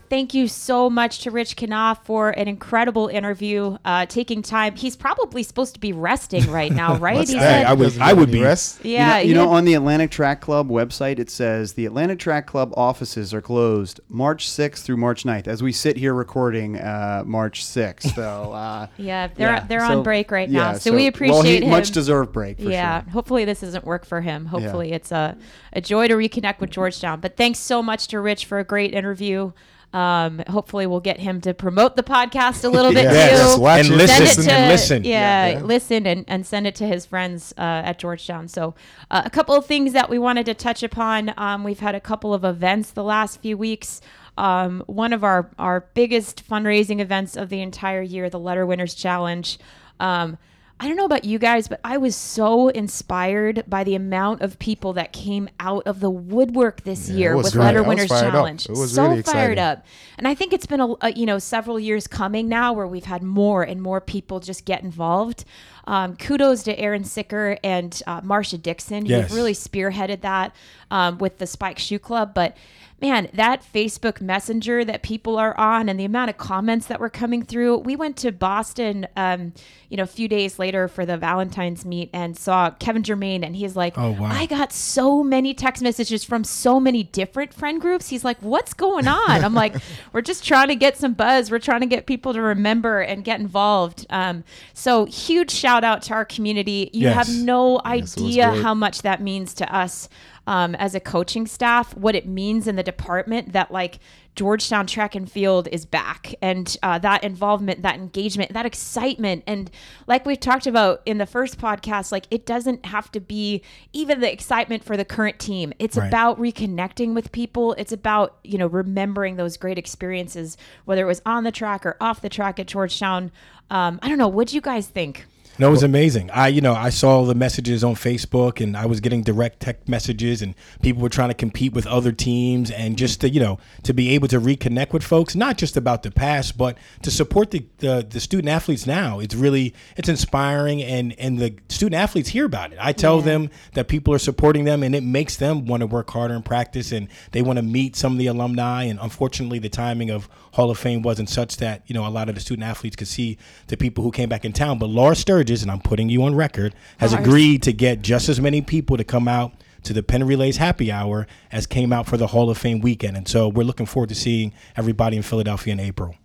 [0.09, 3.77] Thank you so much to Rich Kenah for an incredible interview.
[3.83, 7.15] Uh, taking time, he's probably supposed to be resting right now, right?
[7.15, 7.61] What's He that?
[7.61, 8.41] said, I would- Doesn't I would be.
[8.43, 8.85] rest.
[8.85, 12.15] yeah, you know, you know, on the Atlanta Track Club website, it says the Atlanta
[12.15, 15.47] Track Club offices are closed March 6th through March 9th.
[15.47, 18.21] As we sit here recording uh, March 6th, so
[18.53, 21.43] uh, yeah, they're yeah, they're so- on break right now, yeah, so, we appreciate well,
[21.43, 21.69] he, him.
[21.69, 22.57] Much deserved break.
[22.59, 23.11] For yeah, sure.
[23.11, 24.45] hopefully this doesn't work for him.
[24.45, 25.35] Hopefully it's a,
[25.73, 27.19] a joy to reconnect with Georgetown.
[27.21, 29.51] But thanks so much to Rich for a great interview.
[29.95, 33.35] Um, hopefully we'll get him to promote the podcast a little bit Yeah, too.
[33.37, 33.95] just watch And it.
[33.95, 34.25] listen.
[34.27, 35.03] send it to and listen.
[35.05, 35.59] Yeah, Yeah.
[35.61, 38.47] listen and, and send it to his friends uh, at Georgetown.
[38.49, 38.75] So,
[39.09, 41.33] uh, a couple of things that we wanted to touch upon.
[41.37, 44.01] Um, we've had a couple of events the last few weeks.
[44.37, 48.95] Um, one of our our biggest fundraising events of the entire year, the Letter Winners
[48.95, 49.57] Challenge.
[50.01, 50.37] Um,
[50.77, 54.59] I don't know about you guys, but I was so inspired by the amount of
[54.59, 57.63] people that came out of the woodwork this Yeah, year with great.
[57.63, 58.33] Letter Winners fired up.
[58.33, 58.65] Challenge.
[58.65, 59.85] It was so really fired up.
[60.17, 63.05] And I think it's been a, a you know several years coming now where we've
[63.05, 65.45] had more and more people just get involved.
[65.87, 69.27] Um, kudos to Aaron Sicker and uh, Marsha Dixon, who Yes.
[69.29, 70.55] have really spearheaded that
[70.91, 72.33] um, with the Spike Shoe Club.
[72.33, 72.55] But
[73.01, 77.09] man, that Facebook Messenger that people are on and the amount of comments that were
[77.09, 77.77] coming through.
[77.79, 79.51] We went to Boston, um,
[79.89, 83.53] you know, a few days later for the Valentine's meet and saw Kevin Germain, and
[83.55, 84.29] he's like, Oh, wow.
[84.31, 88.07] I got so many text messages from so many different friend groups.
[88.09, 89.43] He's like, What's going on?
[89.43, 89.75] I'm like,
[90.13, 91.51] We're just trying to get some buzz.
[91.51, 94.05] We're trying to get people to remember and get involved.
[94.09, 96.89] Um, so huge shout out to our community.
[96.93, 97.27] You Yes.
[97.27, 100.07] have no it idea how much that means to us
[100.47, 103.97] um, as a coaching staff, what it means in the department that like
[104.35, 109.43] Georgetown track and field is back and uh, that involvement, that engagement, that excitement.
[109.47, 109.71] And
[110.07, 113.61] like we've talked about in the first podcast, like it doesn't have to be
[113.93, 115.73] even the excitement for the current team.
[115.79, 116.07] It's Right.
[116.09, 117.73] about reconnecting with people.
[117.79, 121.95] It's about, you know, remembering those great experiences, whether it was on the track or
[122.01, 123.31] off the track at Georgetown.
[123.71, 124.27] Um, I don't know.
[124.27, 125.25] What do you guys think?
[125.57, 126.29] No, it was amazing.
[126.31, 129.87] I, you know, I saw the messages on Facebook, and I was getting direct text
[129.87, 133.57] messages, and people were trying to compete with other teams, and just to, you know,
[133.83, 137.51] to be able to reconnect with folks, not just about the past, but to support
[137.51, 139.19] the the, the student athletes now.
[139.19, 142.77] It's really it's inspiring, and and the student athletes hear about it.
[142.81, 146.09] I tell them that people are supporting them, and it makes them want to work
[146.09, 148.83] harder in practice, and they want to meet some of the alumni.
[148.83, 152.27] And unfortunately, the timing of Hall of Fame wasn't such that you know a lot
[152.27, 153.37] of the student athletes could see
[153.67, 154.79] the people who came back in town.
[154.79, 155.15] But Laura
[155.45, 157.25] Sturgis, and I'm putting you on record, has Lars.
[157.25, 160.91] agreed to get just as many people to come out to the Penn Relays Happy
[160.91, 163.15] Hour as came out for the Hall of Fame weekend.
[163.15, 166.15] And so we're looking forward to seeing everybody in Philadelphia in April.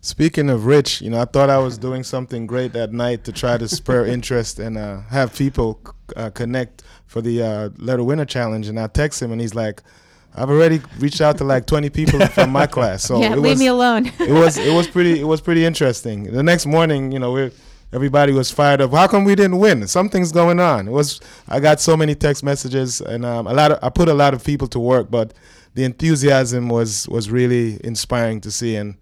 [0.00, 3.32] Speaking of Rich, you know, I thought I was doing something great that night to
[3.32, 5.80] try to spur interest and uh, have people
[6.16, 8.68] uh, connect for the uh, Letter Winner Challenge.
[8.68, 9.82] And I text him, and he's like,
[10.34, 13.52] "I've already reached out to like 20 people from my class." So yeah, it leave
[13.52, 14.06] was, me alone.
[14.18, 16.24] it was it was pretty it was pretty interesting.
[16.24, 17.52] The next morning, you know, we
[17.92, 18.92] everybody was fired up.
[18.92, 19.86] How come we didn't win?
[19.86, 20.88] Something's going on.
[20.88, 24.08] It was I got so many text messages and um, a lot of I put
[24.08, 25.34] a lot of people to work, but
[25.74, 28.96] the enthusiasm was was really inspiring to see and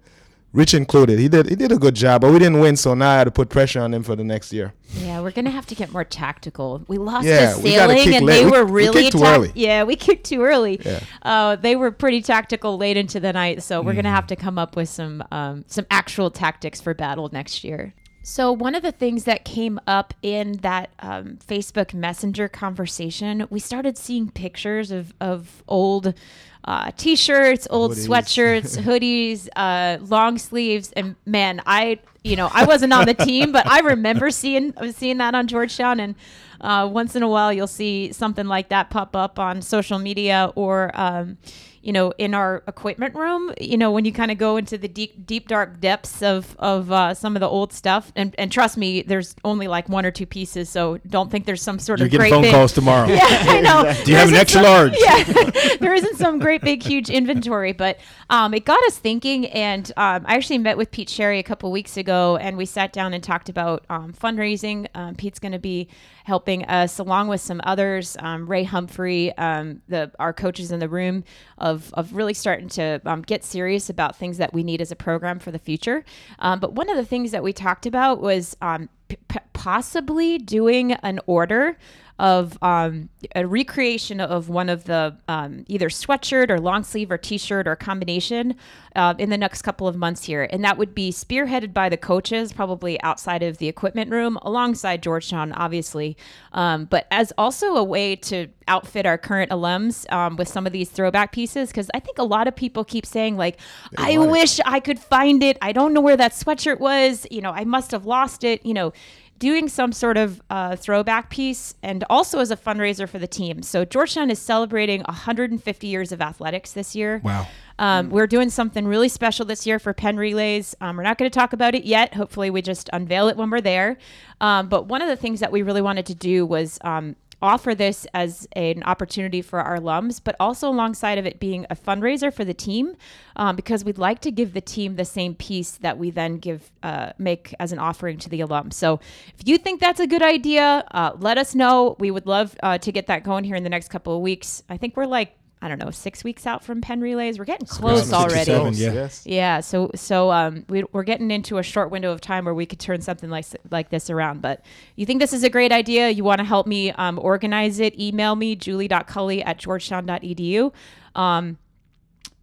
[0.53, 1.21] Rich included.
[1.21, 3.25] He did he did a good job, but we didn't win, so now I had
[3.27, 4.75] to put pressure on him for the next year.
[4.95, 6.83] Yeah, we're gonna have to get more tactical.
[6.89, 8.35] We lost Yeah, to sailing, and late.
[8.41, 9.53] they We- were we really too early.
[9.55, 10.81] Yeah, we kicked too early.
[10.85, 10.99] Yeah.
[11.23, 13.97] Uh, they were pretty tactical late into the night, so we're Mm.
[14.03, 17.95] gonna have to come up with some um, some actual tactics for battle next year.
[18.31, 23.59] So one of the things that came up in that um, Facebook Messenger conversation, we
[23.59, 26.15] started seeing pictures of of old.
[26.63, 28.07] Uh, t-shirts, old Hoodies.
[28.07, 33.51] sweatshirts, hoodies, uh, long sleeves, and man, I you know I wasn't on the team,
[33.51, 36.15] but I remember seeing seeing that on Georgetown, and
[36.61, 40.53] uh, once in a while you'll see something like that pop up on social media
[40.55, 41.39] or um,
[41.83, 43.53] you know in our equipment room.
[43.61, 46.91] You know when you kind of go into the deep deep dark depths of of
[46.93, 50.11] uh, some of the old stuff, and and trust me, there's only like one or
[50.11, 53.09] two pieces, so don't think there's some sort You're of getting phone big, calls tomorrow.
[53.11, 53.93] Yeah, I know.
[54.05, 54.97] Do you have an extra some- large?
[55.01, 59.47] Yeah, there isn't some great big huge inventory, but um, it got us thinking.
[59.47, 62.93] And um, I actually met with Pete Sherry a couple weeks ago, and we sat
[62.93, 64.87] down and talked about um, fundraising.
[64.95, 65.89] Um, Pete's going to be
[66.31, 70.89] helping us along with some others, um, Ray Humphrey, um, the our coaches in the
[70.89, 71.25] room,
[71.59, 74.97] of of really starting to um, get serious about things that we need as a
[74.97, 76.05] program for the future.
[76.39, 79.17] Um, but one of the things that we talked about was um, p-
[79.55, 81.77] possibly doing an order
[82.21, 87.17] of um, a recreation of one of the um, either sweatshirt or long sleeve or
[87.17, 88.55] t-shirt or combination
[88.95, 90.47] uh, in the next couple of months here.
[90.51, 95.03] And that would be spearheaded by the coaches probably outside of the equipment room alongside
[95.03, 96.15] georgetown obviously.
[96.53, 100.75] Um, but as also a way to outfit our current alums um, with some of
[100.75, 103.59] these throwback pieces because i think a lot of people keep saying like
[103.99, 104.33] i want it.
[104.33, 105.59] wish i could find it.
[105.61, 107.27] I don't know where that sweatshirt was.
[107.31, 108.65] You know i must have lost it.
[108.65, 108.93] You know
[109.41, 113.63] doing some sort of uh, throwback piece and also as a fundraiser for the team.
[113.63, 117.21] So Georgetown is celebrating 150 years of athletics this year.
[117.25, 117.49] Wow.
[117.79, 120.77] Um, we're doing something really special this year for Penn Relays.
[120.83, 122.13] Um, we're not going to talk about it yet.
[122.13, 123.97] Hopefully, we just unveil it when we're there.
[124.43, 127.75] Um, but one of the things that we really wanted to do was um, offer
[127.75, 132.33] this as an opportunity for our alums, but also alongside of it being a fundraiser
[132.33, 132.97] for the team,
[133.37, 136.71] um, because we'd like to give the team the same piece that we then give
[136.83, 138.75] uh, make as an offering to the alums.
[138.75, 139.01] So
[139.39, 141.97] if you think that's a good idea, uh, let us know.
[141.99, 144.63] We would love uh, to get that going here in the next couple of weeks.
[144.69, 147.39] I think we're like I don't know six weeks out from Penn Relays.
[147.39, 148.45] We're getting close six already.
[148.45, 148.93] seven, yeah.
[148.93, 149.27] Yes.
[149.27, 152.65] Yeah, so so um, we, we're getting into a short window of time where we
[152.65, 154.41] could turn something like like this around.
[154.41, 154.65] But
[154.97, 156.09] you think this is a great idea?
[156.09, 157.99] You want to help me um, organize it?
[157.99, 160.73] Email me julie.culley at georgetown.edu.
[161.15, 161.59] Um,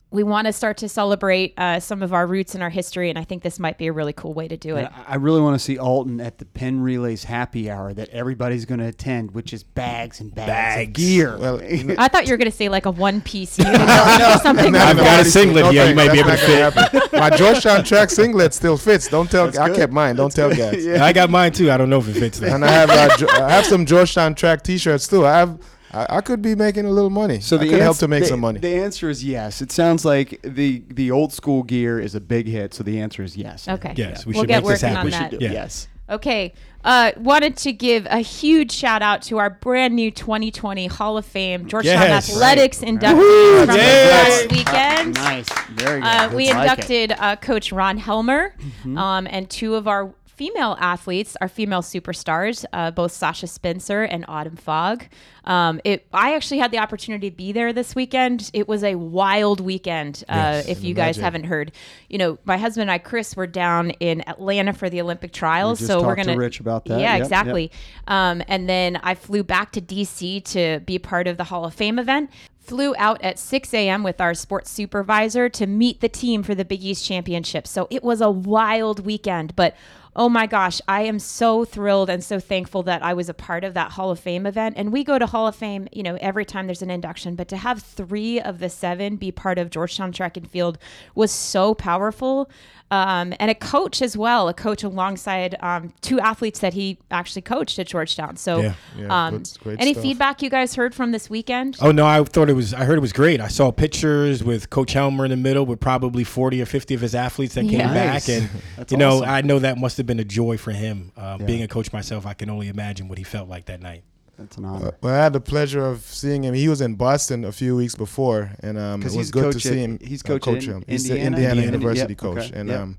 [0.09, 3.19] we want to start to celebrate uh, some of our roots and our history, and
[3.19, 4.85] I think this might be a really cool way to do it.
[4.85, 8.63] I I really want to see Alton at the Penn Relays happy hour that everybody's
[8.63, 11.37] going to attend, which is bags and bags, of gear.
[11.37, 11.59] Well,
[11.97, 14.71] I thought you were going to say like a one piece unit or something.
[14.71, 17.11] Nah, like I've no, got a singlet no here you might be able to not.
[17.13, 19.09] My Georgetown track singlet still fits.
[19.09, 19.47] Don't tell.
[19.59, 20.15] I kept mine.
[20.15, 20.87] Don't tell guys.
[20.87, 21.69] I got mine too.
[21.69, 22.39] I don't know if it fits.
[22.39, 22.53] Though.
[22.53, 25.25] And I have uh, Jo- I have some Georgetown track T-shirts too.
[25.25, 25.59] I have.
[25.93, 27.39] I, I could be making a little money.
[27.39, 28.59] So I the could help to make the- some money.
[28.59, 29.61] The answer is yes.
[29.61, 32.73] It sounds like the the old school gear is a big hit.
[32.73, 33.67] So the answer is yes.
[33.67, 33.93] Okay.
[33.95, 34.97] Yes, we we'll should get make this working happen.
[34.99, 35.39] on We should that.
[35.39, 35.51] do- Yeah.
[35.53, 35.87] Yes.
[36.09, 36.53] Okay.
[36.85, 41.25] Uh, wanted to give a huge shout out to our brand new 2020 Hall of
[41.25, 42.29] Fame Georgetown Yes.
[42.29, 42.93] Athletics Right.
[42.93, 43.81] inductees from Yay.
[43.81, 45.13] this last weekend.
[45.15, 45.49] Nice.
[45.71, 46.07] Very good.
[46.07, 48.55] Uh, we Like inducted uh, Coach Ron Helmer
[48.95, 54.23] um, and two of our female athletes, our female superstars, uh, both Sasha Spencer and
[54.27, 55.05] Autumn Fogg.
[55.45, 58.51] Um, it, I actually had the opportunity to be there this weekend.
[58.53, 60.23] It was a wild weekend.
[60.29, 61.71] Uh, Yes, if you guys haven't heard,
[62.07, 65.79] you know, my husband and I, Chris, were down in Atlanta for the Olympic trials.
[65.79, 66.99] just so we're talked to gonna Rich about that.
[66.99, 67.21] Yeah, Yep, yep.
[67.23, 67.71] exactly.
[68.07, 71.73] Um, and then I flew back to DC to be part of the Hall of
[71.73, 72.29] Fame event.
[72.59, 74.03] Flew out at 6 a.m.
[74.03, 77.65] with our sports supervisor to meet the team for the Big East Championship.
[77.65, 79.73] So it was a wild weekend, but
[80.17, 83.63] oh my gosh, I am so thrilled and so thankful that I was a part
[83.63, 84.75] of that Hall of Fame event.
[84.75, 87.47] And we go to Hall of Fame, you know, every time there's an induction, but
[87.49, 90.79] to have three of the seven be part of Georgetown Track and Field
[91.13, 92.49] was so powerful.
[92.89, 97.41] Um, and a coach as well, a coach alongside um, two athletes that he actually
[97.41, 98.37] coached at Georgetown.
[98.37, 98.73] So, Yeah.
[98.97, 100.03] Yeah, um, good- great any stuff.
[100.03, 101.75] feedback you guys heard from this weekend?
[101.81, 102.73] Oh no, I thought it was.
[102.73, 103.41] I heard it was great.
[103.41, 107.01] I saw pictures with Coach Helmer in the middle with probably forty or fifty of
[107.01, 107.93] his athletes that came Yeah.
[107.93, 108.29] back, Nice.
[108.29, 109.29] and That's you know, awesome.
[109.29, 111.11] I know that must have been a joy for him.
[111.17, 114.03] Uh, Being a coach myself, I can only imagine what he felt like that night.
[114.37, 114.91] That's an honor.
[115.01, 116.53] Well, I had the pleasure of seeing him.
[116.53, 119.63] He was in Boston a few weeks before, and um, it was good to coach
[119.63, 119.99] see him.
[119.99, 120.83] he's uh, coach coach in him.
[120.87, 121.61] He's the Indiana?
[121.61, 122.79] Indiana University yep, coach, okay, and yep.
[122.79, 122.97] um,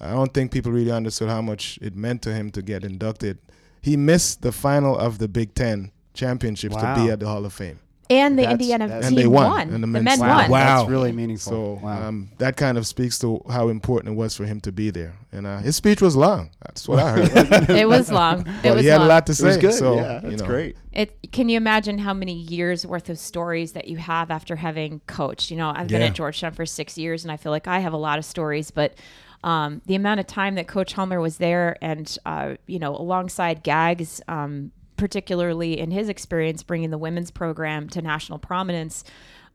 [0.00, 3.38] I don't think people really understood how much it meant to him to get inducted.
[3.82, 7.52] He missed the final of the Big Ten championships to be at the Hall of
[7.52, 7.78] Fame.
[8.18, 9.60] And the That's- Indiana that's- team And they won, won.
[9.62, 10.28] and the the men's men won.
[10.28, 10.50] won.
[10.50, 10.78] Wow.
[10.78, 11.52] That's really meaningful.
[11.52, 12.08] So wow.
[12.08, 15.14] um, that kind of speaks to how important it was for him to be there.
[15.32, 16.50] And uh, his speech was long.
[16.64, 17.70] That's what I heard.
[17.82, 18.40] It was long.
[18.40, 19.06] It but was he had long.
[19.06, 19.46] a lot to it say.
[19.46, 19.74] was good.
[19.74, 20.76] So, yeah, you know, great.
[20.92, 25.00] It, can you imagine how many years worth of stories that you have after having
[25.06, 25.50] coached?
[25.50, 27.94] You know, I've been at Georgetown for six years, and I feel like I have
[27.94, 28.70] a lot of stories.
[28.70, 28.94] But
[29.42, 33.62] um, the amount of time that Coach Helmer was there, and uh, you know, alongside
[33.62, 34.70] Gags, um,
[35.02, 39.02] particularly in his experience bringing the women's program to national prominence.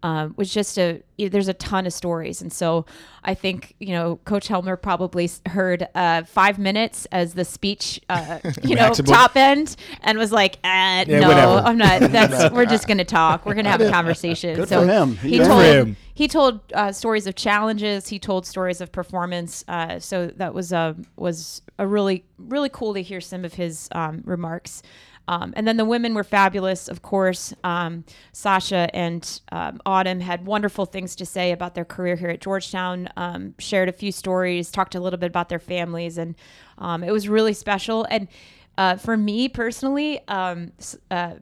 [0.04, 2.86] Um, was just a there's a ton of stories and so
[3.24, 8.38] I think you know Coach Helmer probably heard uh, five minutes as the speech uh,
[8.62, 11.68] you know top end and was like uh, Yeah, no whatever.
[11.68, 14.88] I'm not that's we're just gonna talk we're gonna have a conversation Good so for
[14.88, 15.16] him.
[15.16, 15.48] He did.
[15.48, 15.98] told for him.
[16.14, 20.72] he told uh, stories of challenges he told stories of performance uh, so that was
[20.72, 24.84] a was a really really cool to hear some of his um, remarks
[25.28, 27.54] um, and then the women were fabulous, of course.
[27.64, 32.42] Um, Sasha and um, Autumn had wonderful things to say about their career here at
[32.42, 36.36] Georgetown, um, shared a few stories, talked a little bit about their families, and
[36.78, 38.06] um, it was really special.
[38.10, 38.28] And
[38.78, 40.72] uh, for me personally, um,
[41.12, 41.36] uh,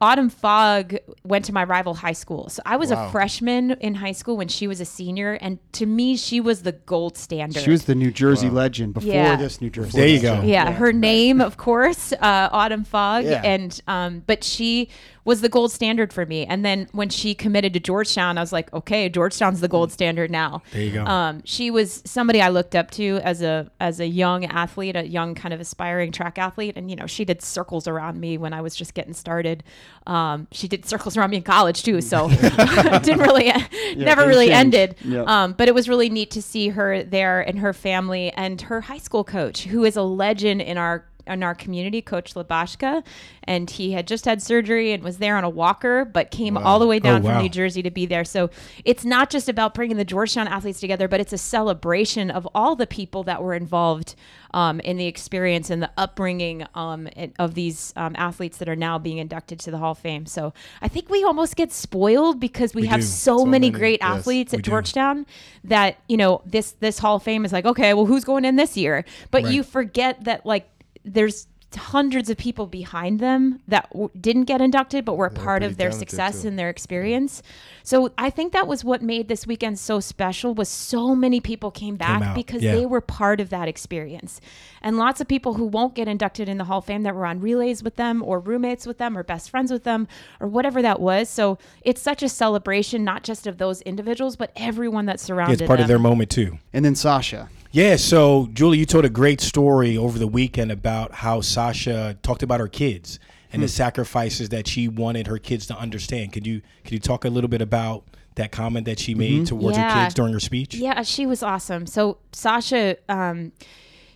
[0.00, 0.94] Autumn Fogg
[1.24, 2.48] went to my rival high school.
[2.48, 3.08] So I was Wow.
[3.08, 5.32] a freshman in high school when she was a senior.
[5.40, 7.60] And to me, she was the gold standard.
[7.62, 9.34] She was the New Jersey legend before Yeah.
[9.36, 9.98] this New Jersey.
[9.98, 10.42] There you legend.
[10.42, 10.48] go.
[10.48, 13.42] yeah, her name, of course, uh, Autumn Fogg, Yeah.
[13.44, 14.88] and um, but she
[15.24, 16.46] was the gold standard for me.
[16.46, 20.30] And then when she committed to Georgetown, I was like, okay, Georgetown's the gold standard
[20.30, 20.62] now.
[20.72, 21.04] There you go.
[21.04, 25.06] Um, she was somebody I looked up to as a as a young athlete, a
[25.06, 28.52] young kind of aspiring track athlete, and you know, she did circles around me when
[28.52, 29.64] I was just getting started.
[30.06, 33.52] Um, she did circles around me in college too, so didn't really,
[33.96, 34.74] never really change.
[34.74, 34.96] ended.
[35.04, 35.22] Yeah.
[35.22, 38.82] Um, but it was really neat to see her there and her family and her
[38.82, 43.04] high school coach, who is a legend in our in our community, Coach Labashka,
[43.44, 46.78] and he had just had surgery and was there on a walker, but came all
[46.78, 47.34] the way down Oh, wow.
[47.34, 48.24] from New Jersey to be there.
[48.24, 48.50] So
[48.84, 52.76] it's not just about bringing the Georgetown athletes together, but it's a celebration of all
[52.76, 54.14] the people that were involved
[54.54, 57.08] um, in the experience and the upbringing um,
[57.38, 60.24] of these um, athletes that are now being inducted to the Hall of Fame.
[60.26, 64.00] So I think we almost get spoiled because we, We have so, So many, great
[64.00, 64.70] yes, athletes at do.
[64.70, 65.26] Georgetown
[65.64, 68.56] that you know this this Hall of Fame is like okay, well who's going in
[68.56, 69.04] this year?
[69.30, 69.52] But Right.
[69.52, 70.66] you forget that like
[71.14, 71.46] there's
[71.76, 75.92] hundreds of people behind them that w- didn't get inducted but were part of their
[75.92, 76.48] success too.
[76.48, 77.42] and their experience.
[77.82, 81.70] So I think that was what made this weekend so special was so many people
[81.70, 82.74] came back out, because yeah.
[82.74, 84.40] they were part of that experience.
[84.80, 87.26] And lots of people who won't get inducted in the Hall of Fame that were
[87.26, 90.08] on relays with them or roommates with them or best friends with them
[90.40, 91.28] or whatever that was.
[91.28, 95.60] So it's such a celebration not just of those individuals but everyone that Yeah, surrounded
[95.60, 95.84] it's part them.
[95.84, 96.56] of their moment too.
[96.72, 97.50] And then Sasha.
[97.70, 102.42] Yeah, so Julie, you told a great story over the weekend about how Sasha talked
[102.42, 103.18] about her kids
[103.52, 106.32] and the sacrifices that she wanted her kids to understand.
[106.32, 108.04] Could you could you talk a little bit about
[108.36, 110.74] that comment that she made towards her kids during her speech?
[110.74, 111.86] Yeah, she was awesome.
[111.86, 113.52] So Sasha, um,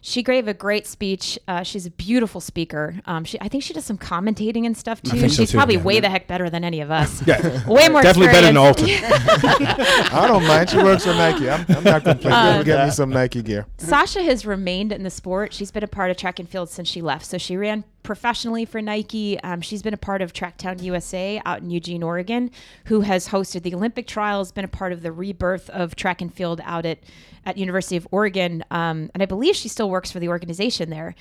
[0.05, 1.39] she gave a great speech.
[1.47, 3.01] Uh, she's a beautiful speaker.
[3.07, 5.17] Um, she, I think she does some commentating and stuff too.
[5.17, 5.83] think so, she's too, probably yeah.
[5.83, 7.25] way the heck better than any of us.
[7.25, 7.41] Yeah.
[7.69, 9.05] way more Definitely better than experience.
[9.05, 9.67] Alton.
[10.13, 10.71] I don't mind.
[10.71, 11.49] She works for Nike.
[11.49, 12.33] I'm, I'm not complaining.
[12.33, 13.65] Uh, Get me some Nike gear.
[13.79, 15.53] Sasha has remained in the sport.
[15.53, 17.25] She's been a part of track and field since she left.
[17.25, 19.39] So she ran professionally for Nike.
[19.41, 22.51] Um, she's been a part of Tracktown USA out in Eugene, Oregon,
[22.87, 26.33] who has hosted the Olympic trials, been a part of the rebirth of track and
[26.33, 26.99] field out at,
[27.47, 28.65] at University of Oregon.
[28.71, 31.15] Um, and I believe she still works for the organization there.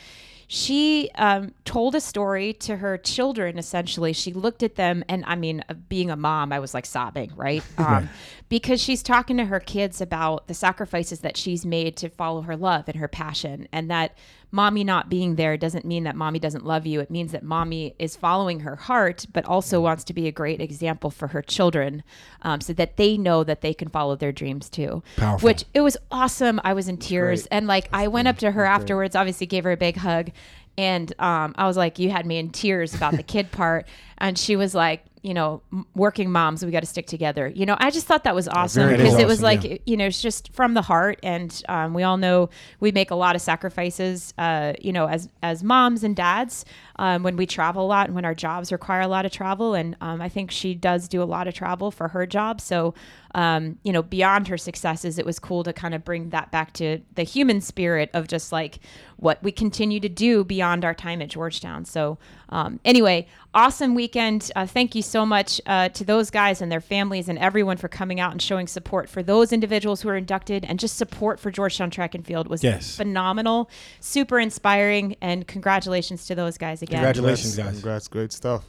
[0.48, 3.58] She um, told a story to her children.
[3.58, 6.86] Essentially, she looked at them, and I mean, uh, being a mom, I was like
[6.86, 7.64] sobbing, right?
[8.52, 12.58] Because she's talking to her kids about the sacrifices that she's made to follow her
[12.58, 14.18] love and her passion, and that
[14.52, 17.00] mommy not being there doesn't mean that mommy doesn't love you.
[17.00, 20.60] It means that mommy is following her heart, but also wants to be a great
[20.60, 22.04] example for her children,
[22.42, 25.02] um, so that they know that they can follow their dreams too.
[25.16, 25.46] Powerful.
[25.48, 26.60] Which it was awesome.
[26.66, 29.16] I was in tears, and like I went up to her afterwards.
[29.16, 30.30] Obviously, gave her a big hug,
[30.78, 33.88] and um, I was like, "You had me in tears about the kid part,"
[34.18, 35.06] and she was like.
[35.24, 35.62] You know,
[35.94, 37.48] working moms, we got to stick together.
[37.48, 39.78] You know, I just thought that was awesome because it was like, yeah.
[39.86, 41.20] you know, it's just from the heart.
[41.22, 42.50] And um, we all know
[42.80, 46.66] we make a lot of sacrifices, uh, you know, as as moms and dads
[46.96, 49.74] um, when we travel a lot and when our jobs require a lot of travel.
[49.74, 52.62] And um, I think she does do a lot of travel for her job.
[52.62, 52.94] So,
[53.34, 56.74] um, you know, beyond her successes, it was cool to kind of bring that back
[56.74, 58.80] to the human spirit of just like
[59.18, 61.86] what we continue to do beyond our time at Georgetown.
[61.86, 62.18] So,
[62.50, 64.50] um, anyway, awesome weekend.
[64.56, 67.88] Uh, thank you so much uh, to those guys and their families and everyone for
[67.88, 71.52] coming out and showing support for those individuals who are inducted and just support for
[71.52, 72.96] Georgetown Track and Field was Yes.
[72.96, 77.00] phenomenal, super inspiring, and congratulations to those guys again.
[77.00, 77.72] Congratulations, guys.
[77.74, 78.08] Congrats.
[78.08, 78.64] Great stuff.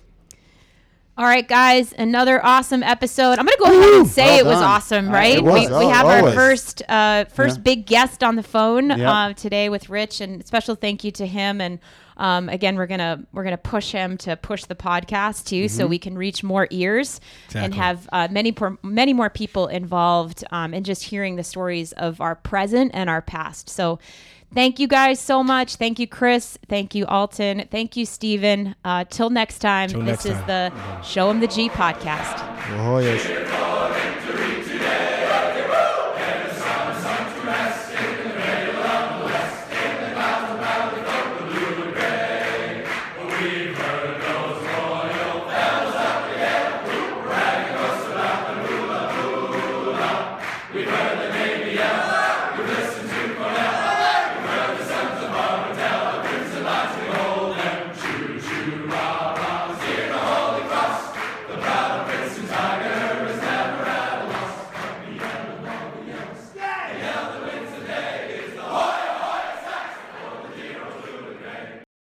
[1.18, 3.39] All right, guys, another awesome episode.
[3.39, 4.64] I'm gonna go ahead and say Well it was done.
[4.64, 5.37] awesome, Uh, right?
[5.37, 5.53] it was.
[5.55, 6.35] we, we Oh, have our always.
[6.35, 7.62] first uh, first Yeah.
[7.62, 9.12] big guest on the phone Yeah.
[9.26, 11.61] uh, today with Rich, and special thank you to him.
[11.61, 11.80] And
[12.17, 15.99] um, again, we're gonna we're gonna push him to push the podcast too, so we
[15.99, 17.21] can reach more ears
[17.55, 22.21] and have uh, many many more people involved um, in just hearing the stories of
[22.21, 23.69] our present and our past.
[23.69, 23.99] So.
[24.55, 25.77] Thank you guys so much.
[25.77, 26.59] Thank you, Chris.
[26.69, 27.69] Thank you, Alton.
[27.71, 28.75] Thank you, Steven.
[28.85, 30.71] Uh, till next time, Till this next is time.
[31.03, 32.37] the Him the G podcast.
[32.81, 34.12] Oh, yes.